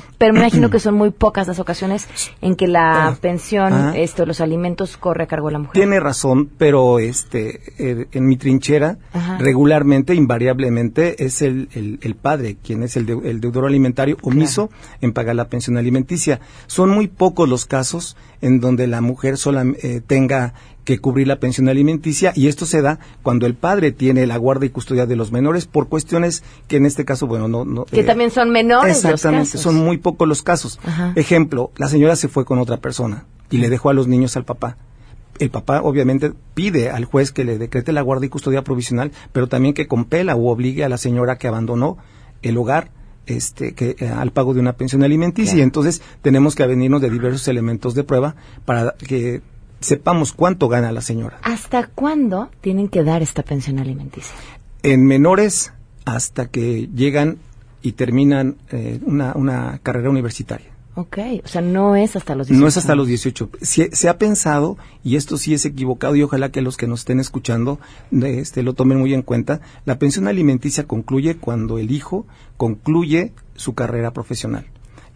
[0.56, 2.08] imagino que son muy pocas las ocasiones
[2.40, 3.96] en que la pensión, Ajá.
[3.96, 5.72] esto, los alimentos corre a cargo de la mujer.
[5.74, 9.38] Tiene razón, pero este eh, en mi trinchera Ajá.
[9.38, 14.70] regularmente, invariablemente es el, el, el padre quien es el, deu- el deudor alimentario omiso
[15.00, 16.40] en pagar la pensión alimenticia.
[16.66, 20.54] Son muy pocos los casos en donde la mujer sola eh, tenga
[20.84, 24.66] que cubrir la pensión alimenticia y esto se da cuando el padre tiene la guarda
[24.66, 27.64] y custodia de los menores por cuestiones que en este caso, bueno, no...
[27.64, 29.60] no Que eh, también son menores los Exactamente, casos.
[29.62, 30.78] son muy pocos los casos.
[30.84, 31.12] Ajá.
[31.16, 34.44] Ejemplo, la señora se fue con otra persona y le dejó a los niños al
[34.44, 34.76] papá
[35.38, 39.48] el papá obviamente pide al juez que le decrete la guardia y custodia provisional, pero
[39.48, 41.98] también que compela o obligue a la señora que abandonó
[42.42, 42.90] el hogar
[43.26, 45.58] este, que, eh, al pago de una pensión alimenticia.
[45.58, 49.42] Y entonces tenemos que avenirnos de diversos elementos de prueba para que
[49.84, 51.38] sepamos cuánto gana la señora.
[51.42, 54.34] ¿Hasta cuándo tienen que dar esta pensión alimenticia?
[54.82, 55.72] En menores
[56.04, 57.38] hasta que llegan
[57.82, 60.74] y terminan eh, una, una carrera universitaria.
[60.96, 62.60] Ok, o sea, no es hasta los 18.
[62.60, 63.50] No es hasta los 18.
[63.60, 67.00] Se, se, ha pensado, y esto sí es equivocado, y ojalá que los que nos
[67.00, 67.80] estén escuchando
[68.12, 72.26] este, lo tomen muy en cuenta, la pensión alimenticia concluye cuando el hijo
[72.56, 74.66] concluye su carrera profesional.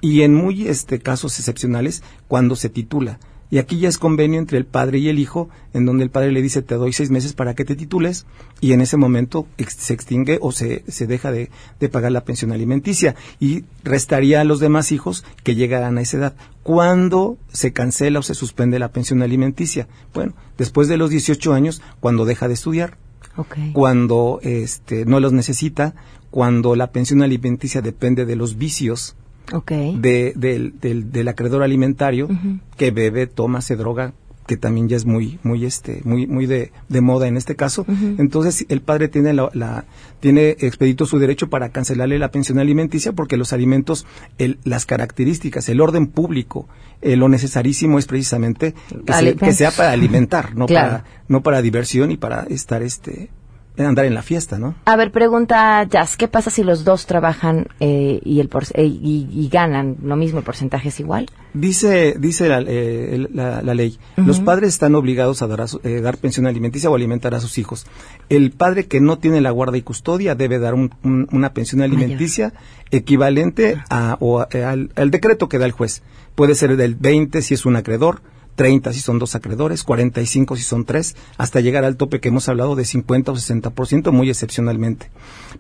[0.00, 3.20] Y en muy este, casos excepcionales, cuando se titula.
[3.50, 6.32] Y aquí ya es convenio entre el padre y el hijo, en donde el padre
[6.32, 8.26] le dice, te doy seis meses para que te titules,
[8.60, 12.52] y en ese momento se extingue o se, se deja de, de, pagar la pensión
[12.52, 16.34] alimenticia, y restaría a los demás hijos que llegaran a esa edad.
[16.62, 19.88] ¿Cuándo se cancela o se suspende la pensión alimenticia?
[20.12, 22.98] Bueno, después de los 18 años, cuando deja de estudiar.
[23.36, 23.72] Okay.
[23.72, 25.94] Cuando este, no los necesita,
[26.30, 29.16] cuando la pensión alimenticia depende de los vicios
[29.52, 29.96] okay.
[29.98, 32.60] de, del, del, del, acreedor alimentario uh -huh.
[32.76, 34.12] que bebe, toma, se droga,
[34.46, 37.84] que también ya es muy, muy, este, muy, muy de, de moda en este caso.
[37.86, 38.16] Uh -huh.
[38.18, 39.84] Entonces, el padre tiene la, la,
[40.20, 44.06] tiene expedito su derecho para cancelarle la pensión alimenticia porque los alimentos,
[44.38, 46.66] el, las características, el orden público,
[47.02, 48.74] eh, lo necesarísimo es precisamente
[49.06, 50.88] que, se, que sea para alimentar, no claro.
[50.88, 53.28] para, no para diversión y para estar, este,
[53.86, 54.74] andar en la fiesta, ¿no?
[54.84, 58.84] A ver, pregunta Jazz, ¿qué pasa si los dos trabajan eh, y, el por, eh,
[58.84, 61.30] y, y, ganan lo mismo, el porcentaje es igual?
[61.54, 64.26] Dice, dice la, eh, la, la ley, uh -huh.
[64.26, 67.58] los padres están obligados a dar, a su, dar, pensión alimenticia o alimentar a sus
[67.58, 67.86] hijos.
[68.28, 71.82] El padre que no tiene la guarda y custodia debe dar un, un, una pensión
[71.82, 72.62] alimenticia Mayor.
[72.90, 76.02] equivalente a, o a, al, al decreto que da el juez.
[76.34, 78.20] Puede ser del 20 si es un acreedor,
[78.58, 82.48] 30 si son dos acreedores, 45 si son tres, hasta llegar al tope que hemos
[82.48, 85.10] hablado de 50 o 60%, muy excepcionalmente.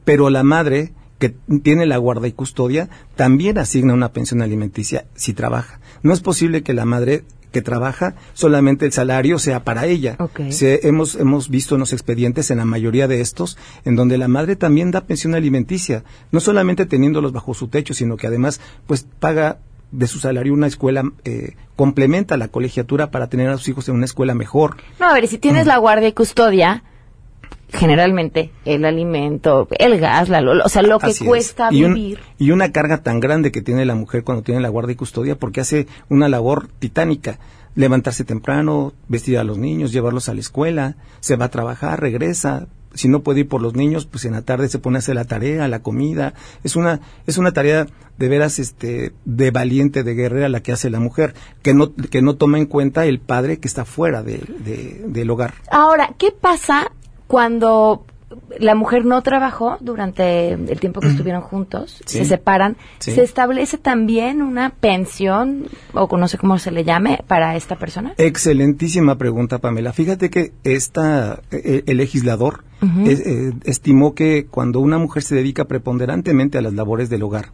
[0.04, 5.32] Pero la madre que tiene la guarda y custodia también asigna una pensión alimenticia si
[5.32, 5.80] trabaja.
[6.02, 7.22] No es posible que la madre
[7.52, 10.16] que trabaja solamente el salario sea para ella.
[10.18, 10.50] Okay.
[10.50, 14.28] Se, hemos, hemos visto en los expedientes, en la mayoría de estos, en donde la
[14.28, 19.06] madre también da pensión alimenticia, no solamente teniéndolos bajo su techo, sino que además pues
[19.20, 19.60] paga
[19.90, 23.94] de su salario una escuela eh, complementa la colegiatura para tener a sus hijos en
[23.94, 24.76] una escuela mejor.
[24.98, 25.68] No, a ver, si tienes mm.
[25.68, 26.82] la guardia y custodia,
[27.72, 32.20] generalmente el alimento, el gas, la, o sea, lo que Así cuesta y vivir.
[32.38, 35.38] Y una carga tan grande que tiene la mujer cuando tiene la guardia y custodia
[35.38, 37.38] porque hace una labor titánica.
[37.74, 42.66] Levantarse temprano, vestir a los niños, llevarlos a la escuela, se va a trabajar, regresa,
[42.94, 45.14] si no puede ir por los niños, pues en la tarde se pone a hacer
[45.14, 46.34] la tarea, la comida.
[46.64, 47.86] Es una, es una tarea
[48.16, 52.22] de veras este, de valiente, de guerrera la que hace la mujer, que no, que
[52.22, 55.54] no toma en cuenta el padre que está fuera de, de, del hogar.
[55.70, 56.90] Ahora, ¿qué pasa
[57.26, 58.04] cuando
[58.58, 62.18] la mujer no trabajó durante el tiempo que estuvieron juntos, Sí.
[62.18, 63.12] se separan, Sí.
[63.12, 65.64] ¿se establece también una pensión,
[65.94, 68.12] o no sé cómo se le llame, para esta persona?
[68.18, 69.92] Excelentísima pregunta, Pamela.
[69.92, 73.08] Fíjate que esta, eh, el legislador Ujú.
[73.08, 77.50] es- eh, estimó que cuando una mujer se dedica preponderantemente a las labores del hogar,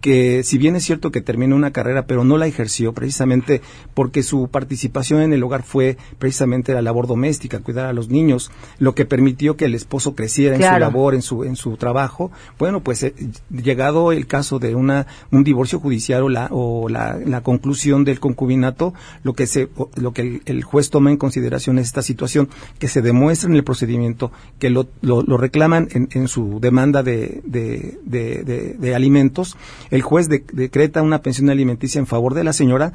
[0.00, 3.60] que si bien es cierto que terminó una carrera, pero no la ejerció precisamente
[3.94, 8.50] porque su participación en el hogar fue precisamente la labor doméstica, cuidar a los niños,
[8.78, 12.30] lo que permitió que el esposo creciera en su labor, en su en su trabajo.
[12.58, 13.14] Bueno, pues eh,
[13.50, 18.20] llegado el caso de una un divorcio judicial o la o la, la conclusión del
[18.20, 22.48] concubinato, lo que se lo que el, el juez toma en consideración es esta situación
[22.78, 27.02] que se demuestra en el procedimiento que lo, lo, lo reclaman en, en su demanda
[27.02, 29.56] de, de, de, de- de alimentos,
[29.90, 32.92] el juez de- decreta una pensión alimenticia en favor de la señora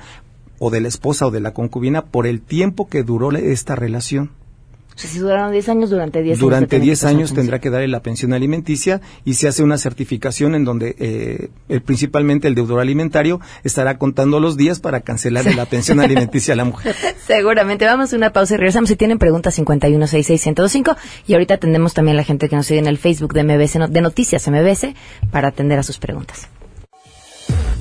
[0.59, 4.31] o de la esposa o de la concubina por el tiempo que duró esta relación.
[4.87, 6.39] O sea, si duraron 10 años, durante 10 años.
[6.39, 9.61] Durante tiene que 10 pasar años tendrá que darle la pensión alimenticia y se hace
[9.61, 15.01] una certificación en donde eh, el- principalmente el deudor alimentario estará contando los días para
[15.01, 16.95] cancelarle la pensión alimenticia a la mujer.
[17.27, 17.83] Seguramente.
[17.83, 18.87] Vamos a una pausa y regresamos.
[18.87, 20.95] Si tienen preguntas, 5166125.
[21.27, 23.91] Y ahorita atendemos también a la gente que nos sigue en el Facebook de MBS,
[23.91, 24.93] de Noticias MBS,
[25.29, 26.47] para atender a sus preguntas.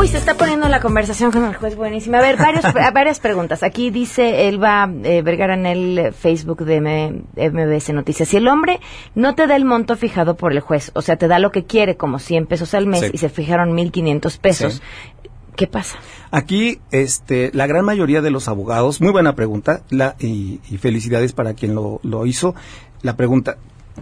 [0.00, 2.18] Uy, se está poniendo la conversación con el juez buenísima.
[2.18, 3.62] A ver, varios, varias preguntas.
[3.62, 8.28] Aquí dice Elba eh, Vergara en el Facebook de M- MBS Noticias.
[8.28, 8.80] Si el hombre
[9.14, 11.64] no te da el monto fijado por el juez, o sea, te da lo que
[11.64, 13.10] quiere, como 100 pesos al mes, Sí.
[13.12, 14.82] y se fijaron 1.500 pesos,
[15.54, 15.98] ¿qué pasa?
[16.30, 21.34] Aquí, este, la gran mayoría de los abogados, muy buena pregunta, la, y, y felicidades
[21.34, 22.54] para quien lo, lo hizo.
[23.02, 23.58] La pregunta,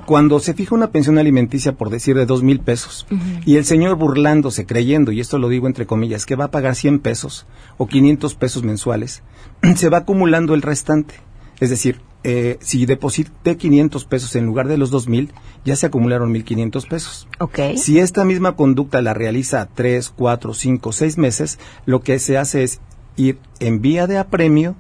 [0.06, 3.06] cuando se fija una pensión alimenticia, por decir, de dos mil pesos,
[3.44, 6.74] y el señor burlándose, creyendo, y esto lo digo entre comillas, que va a pagar
[6.76, 7.46] 100 pesos
[7.78, 9.22] o 500 pesos mensuales,
[9.76, 11.14] se va acumulando el restante.
[11.60, 15.32] Es decir, eh, si deposité 500 pesos en lugar de los 2000,
[15.64, 17.28] ya se acumularon 1500 pesos.
[17.40, 17.58] Ok.
[17.76, 22.62] Si esta misma conducta la realiza tres, cuatro, cinco, seis meses, lo que se hace
[22.62, 22.80] es
[23.16, 24.76] ir en vía de apremio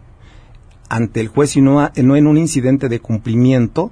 [0.88, 3.90] ante el juez y no, a- no en un incidente de cumplimiento,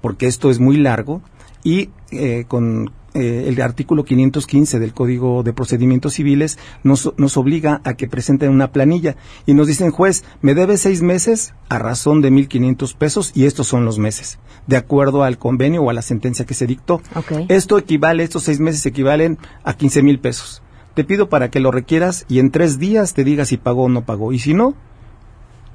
[0.00, 1.22] porque esto es muy largo,
[1.64, 7.80] y eh, con eh, el artículo 515 del Código de Procedimientos Civiles nos, nos obliga
[7.82, 12.20] a que presenten una planilla y nos dicen, juez, me debe seis meses a razón
[12.20, 16.02] de 1.500 pesos y estos son los meses, de acuerdo al convenio o a la
[16.02, 17.00] sentencia que se dictó.
[17.48, 20.62] Esto equivale, estos seis meses equivalen a 15 mil pesos.
[20.94, 23.88] Te pido para que lo requieras y en tres días te diga si pagó o
[23.88, 24.32] no pagó.
[24.32, 24.74] Y si no,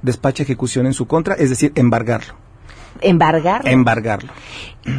[0.02, 2.43] despacha ejecución en su contra, es decir, embargarlo.
[3.02, 3.68] ¿Embargar?
[3.68, 4.32] Embargarlo.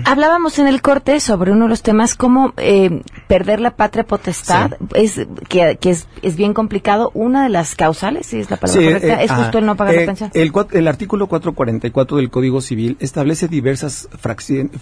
[0.07, 4.73] Hablábamos en el corte sobre uno de los temas, cómo eh, perder la patria potestad,
[4.95, 5.21] es
[5.51, 7.11] que, que es, es bien complicado.
[7.13, 9.59] Una de las causales, si es la palabra Sí, correcta, eh, es justo ajá.
[9.59, 10.31] el no pagar Eh, la pensión.
[10.33, 14.09] El, el artículo 444 del Código Civil establece diversas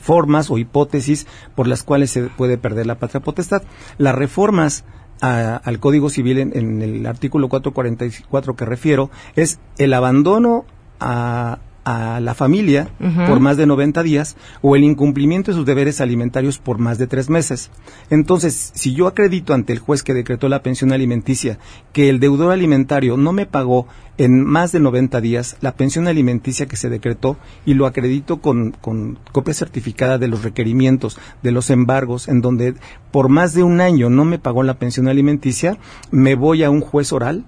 [0.01, 3.63] formas o hipótesis por las cuales se puede perder la patria potestad.
[3.99, 4.85] Las reformas
[5.21, 10.65] a- al Código Civil en, en el artículo 444 que refiero es el abandono
[11.01, 12.89] a a la familia
[13.27, 17.07] por más de 90 días o el incumplimiento de sus deberes alimentarios por más de
[17.07, 17.71] tres meses.
[18.11, 21.59] Entonces, si yo acredito ante el juez que decretó la pensión alimenticia
[21.93, 23.87] que el deudor alimentario no me pagó
[24.19, 28.73] en más de 90 días la pensión alimenticia que se decretó y lo acredito con,
[28.73, 32.75] con copia certificada de los requerimientos, de los embargos, en donde
[33.11, 35.79] por más de un año no me pagó la pensión alimenticia,
[36.11, 37.45] me voy a un juez oral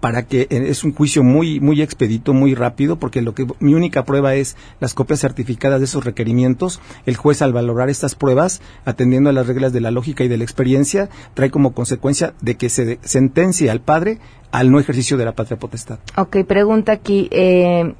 [0.00, 3.74] para que eh, es un juicio muy muy expedito, muy rápido, porque lo que mi
[3.74, 6.80] única prueba es las copias certificadas de esos requerimientos.
[7.06, 10.38] El juez al valorar estas pruebas, atendiendo a las reglas de la lógica y de
[10.38, 14.18] la experiencia, trae como consecuencia de que se sentencie al padre
[14.50, 15.98] al no ejercicio de la patria potestad.
[16.16, 17.28] Ok, pregunta aquí.
[17.30, 17.94] Eh,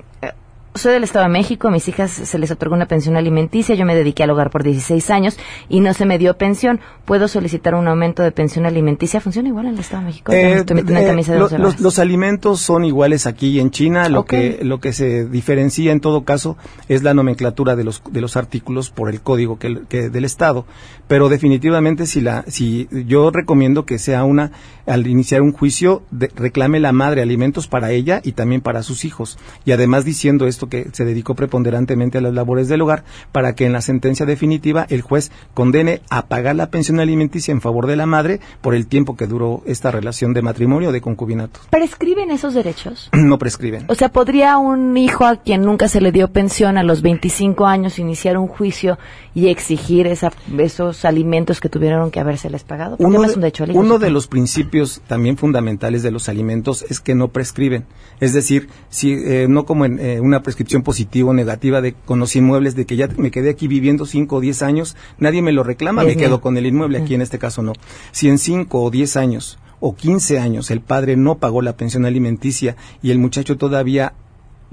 [0.75, 3.85] soy del Estado de México, a mis hijas se les otorgó una pensión alimenticia, yo
[3.85, 5.37] me dediqué al hogar por 16 años
[5.69, 6.81] y no se me dio pensión.
[7.05, 9.21] ¿Puedo solicitar un aumento de pensión alimenticia?
[9.21, 10.33] ¿Funciona igual en el Estado de México?
[10.33, 13.61] Eh, estoy metiendo en eh, camisa de lo- los, los alimentos son iguales aquí y
[13.61, 14.09] en China.
[14.09, 16.57] Lo que lo que se diferencia en todo caso
[16.89, 20.67] es la nomenclatura de los de los artículos por el código que, que del Estado.
[21.09, 24.53] Pero definitivamente si la si yo recomiendo que sea una
[24.87, 29.05] al iniciar un juicio de- reclame la madre alimentos para ella y también para sus
[29.05, 33.55] hijos y además diciendo esto que se dedicó preponderantemente a las labores del hogar para
[33.55, 37.87] que en la sentencia definitiva el juez condene a pagar la pensión alimenticia en favor
[37.87, 41.61] de la madre por el tiempo que duró esta relación de matrimonio o de concubinato.
[41.71, 43.09] ¿Prescriben esos derechos?
[43.31, 43.85] No prescriben.
[43.87, 47.65] O sea, ¿podría un hijo a quien nunca se le dio pensión a los 25
[47.65, 48.99] años iniciar un juicio
[49.35, 52.97] y exigir esa, esos alimentos que tuvieron que habérseles pagado?
[52.99, 56.29] Uno, no de, un derecho al hijo, uno de los principios también fundamentales de los
[56.29, 57.87] alimentos es que no prescriben.
[58.19, 62.19] Es decir, si eh, no como en eh, una prescripción positiva o negativa de con
[62.19, 65.53] los inmuebles de que ya me quedé aquí viviendo 5 o 10 años, nadie me
[65.53, 67.73] lo reclama, me quedo con el inmueble, aquí en este caso no.
[68.11, 72.05] Si en 5 o 10 años o 15 años el padre no pagó la pensión
[72.05, 74.13] alimenticia y el muchacho todavía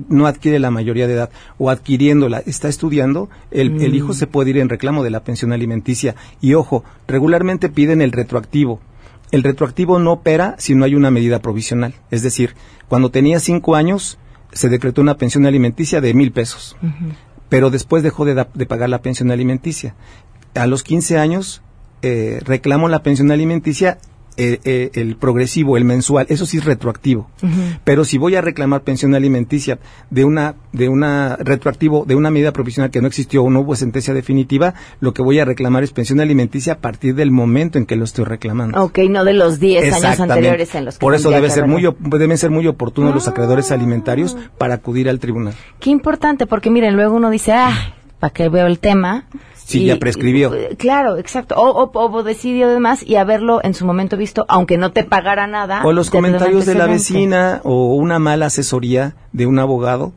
[0.09, 3.95] no adquiere la mayoría de edad o adquiriéndola está estudiando, el, el Mm.
[3.95, 6.15] hijo se puede ir en reclamo de la pensión alimenticia.
[6.41, 8.79] Y ojo, regularmente piden el retroactivo.
[9.31, 11.93] El retroactivo no opera si no hay una medida provisional.
[12.11, 12.55] Es decir,
[12.87, 14.17] cuando tenía cinco años
[14.51, 16.75] se decretó una pensión alimenticia de mil pesos,
[17.49, 19.95] pero después dejó de, da- de pagar la pensión alimenticia.
[20.55, 21.61] A los 15 años
[22.01, 23.97] eh, reclamo la pensión alimenticia,
[24.37, 27.29] eh, eh, el progresivo, el mensual, eso sí es retroactivo.
[27.83, 29.79] Pero si voy a reclamar pensión alimenticia
[30.09, 33.75] de una de una retroactivo de una medida provisional que no existió o no hubo
[33.75, 37.85] sentencia definitiva, lo que voy a reclamar es pensión alimenticia a partir del momento en
[37.85, 38.81] que lo estoy reclamando.
[38.81, 41.87] Ok, no de los 10 años anteriores en los que Por eso debe ser muy
[42.11, 45.53] deben ser muy oportunos los acreedores alimentarios para acudir al tribunal.
[45.79, 49.25] Qué importante, porque miren, luego uno dice, ah, ¿para qué veo el tema?
[49.67, 50.53] Si Y- ya prescribió.
[50.53, 51.55] eh, Claro, exacto.
[51.57, 55.45] O, o, o decidió demás y haberlo en su momento visto, aunque no te pagara
[55.45, 55.81] nada.
[55.83, 60.13] O los comentarios de la vecina o una mala asesoría de un abogado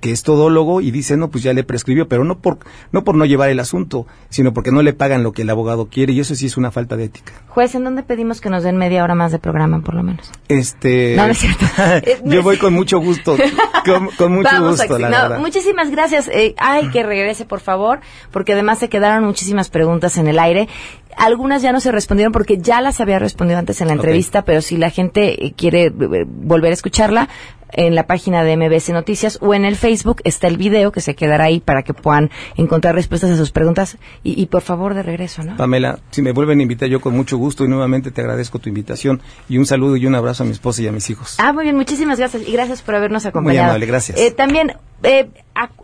[0.00, 2.58] que es todólogo y dice, no, pues ya le prescribió, pero no por,
[2.92, 5.86] no por no llevar el asunto, sino porque no le pagan lo que el abogado
[5.86, 7.32] quiere y eso sí es una falta de ética.
[7.48, 10.30] Juez, ¿en dónde pedimos que nos den media hora más de programa, por lo menos?
[10.48, 11.14] Este...
[11.16, 11.66] No, no es cierto.
[12.24, 13.36] Yo voy con mucho gusto,
[13.84, 15.38] con, mucho gusto, la verdad.
[15.40, 16.28] Muchísimas gracias.
[16.28, 20.68] Eh, ay, que regrese, por favor, porque además se quedaron muchísimas preguntas en el aire.
[21.16, 24.62] Algunas ya no se respondieron porque ya las había respondido antes en la entrevista, pero
[24.62, 25.92] si la gente eh, quiere eh,
[26.26, 27.28] volver a escucharla,
[27.72, 31.14] en la página de MBS Noticias o en el Facebook está el video que se
[31.14, 35.42] quedará ahí para que puedan encontrar respuestas a sus preguntas y, por favor de regreso,
[35.42, 35.56] ¿no?
[35.56, 38.68] Pamela, si me vuelven a invitar yo con mucho gusto y nuevamente te agradezco tu
[38.68, 41.36] invitación y un saludo y un abrazo a mi esposa y a mis hijos.
[41.38, 43.64] Ah, muy bien, muchísimas gracias y gracias por habernos acompañado.
[43.64, 44.18] Muy amable, gracias.
[44.18, 44.72] Eh, también
[45.02, 45.30] eh,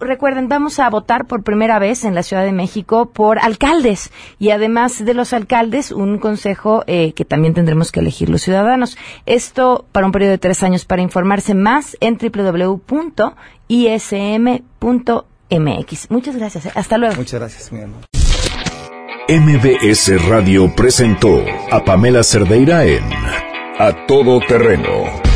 [0.00, 4.50] recuerden, vamos a votar por primera vez en la Ciudad de México por alcaldes y
[4.50, 8.96] además de los alcaldes, un consejo eh, que también tendremos que elegir los ciudadanos.
[9.26, 10.84] Esto para un periodo de tres años.
[10.84, 12.80] Para informarse más en www.ism.mx.
[16.10, 16.66] Muchas gracias.
[16.66, 16.72] Eh.
[16.74, 17.16] Hasta luego.
[17.16, 18.00] Muchas gracias, mi amor.
[19.28, 23.04] MBS Radio presentó a Pamela Cerdeira en
[23.78, 25.33] A Todo Terreno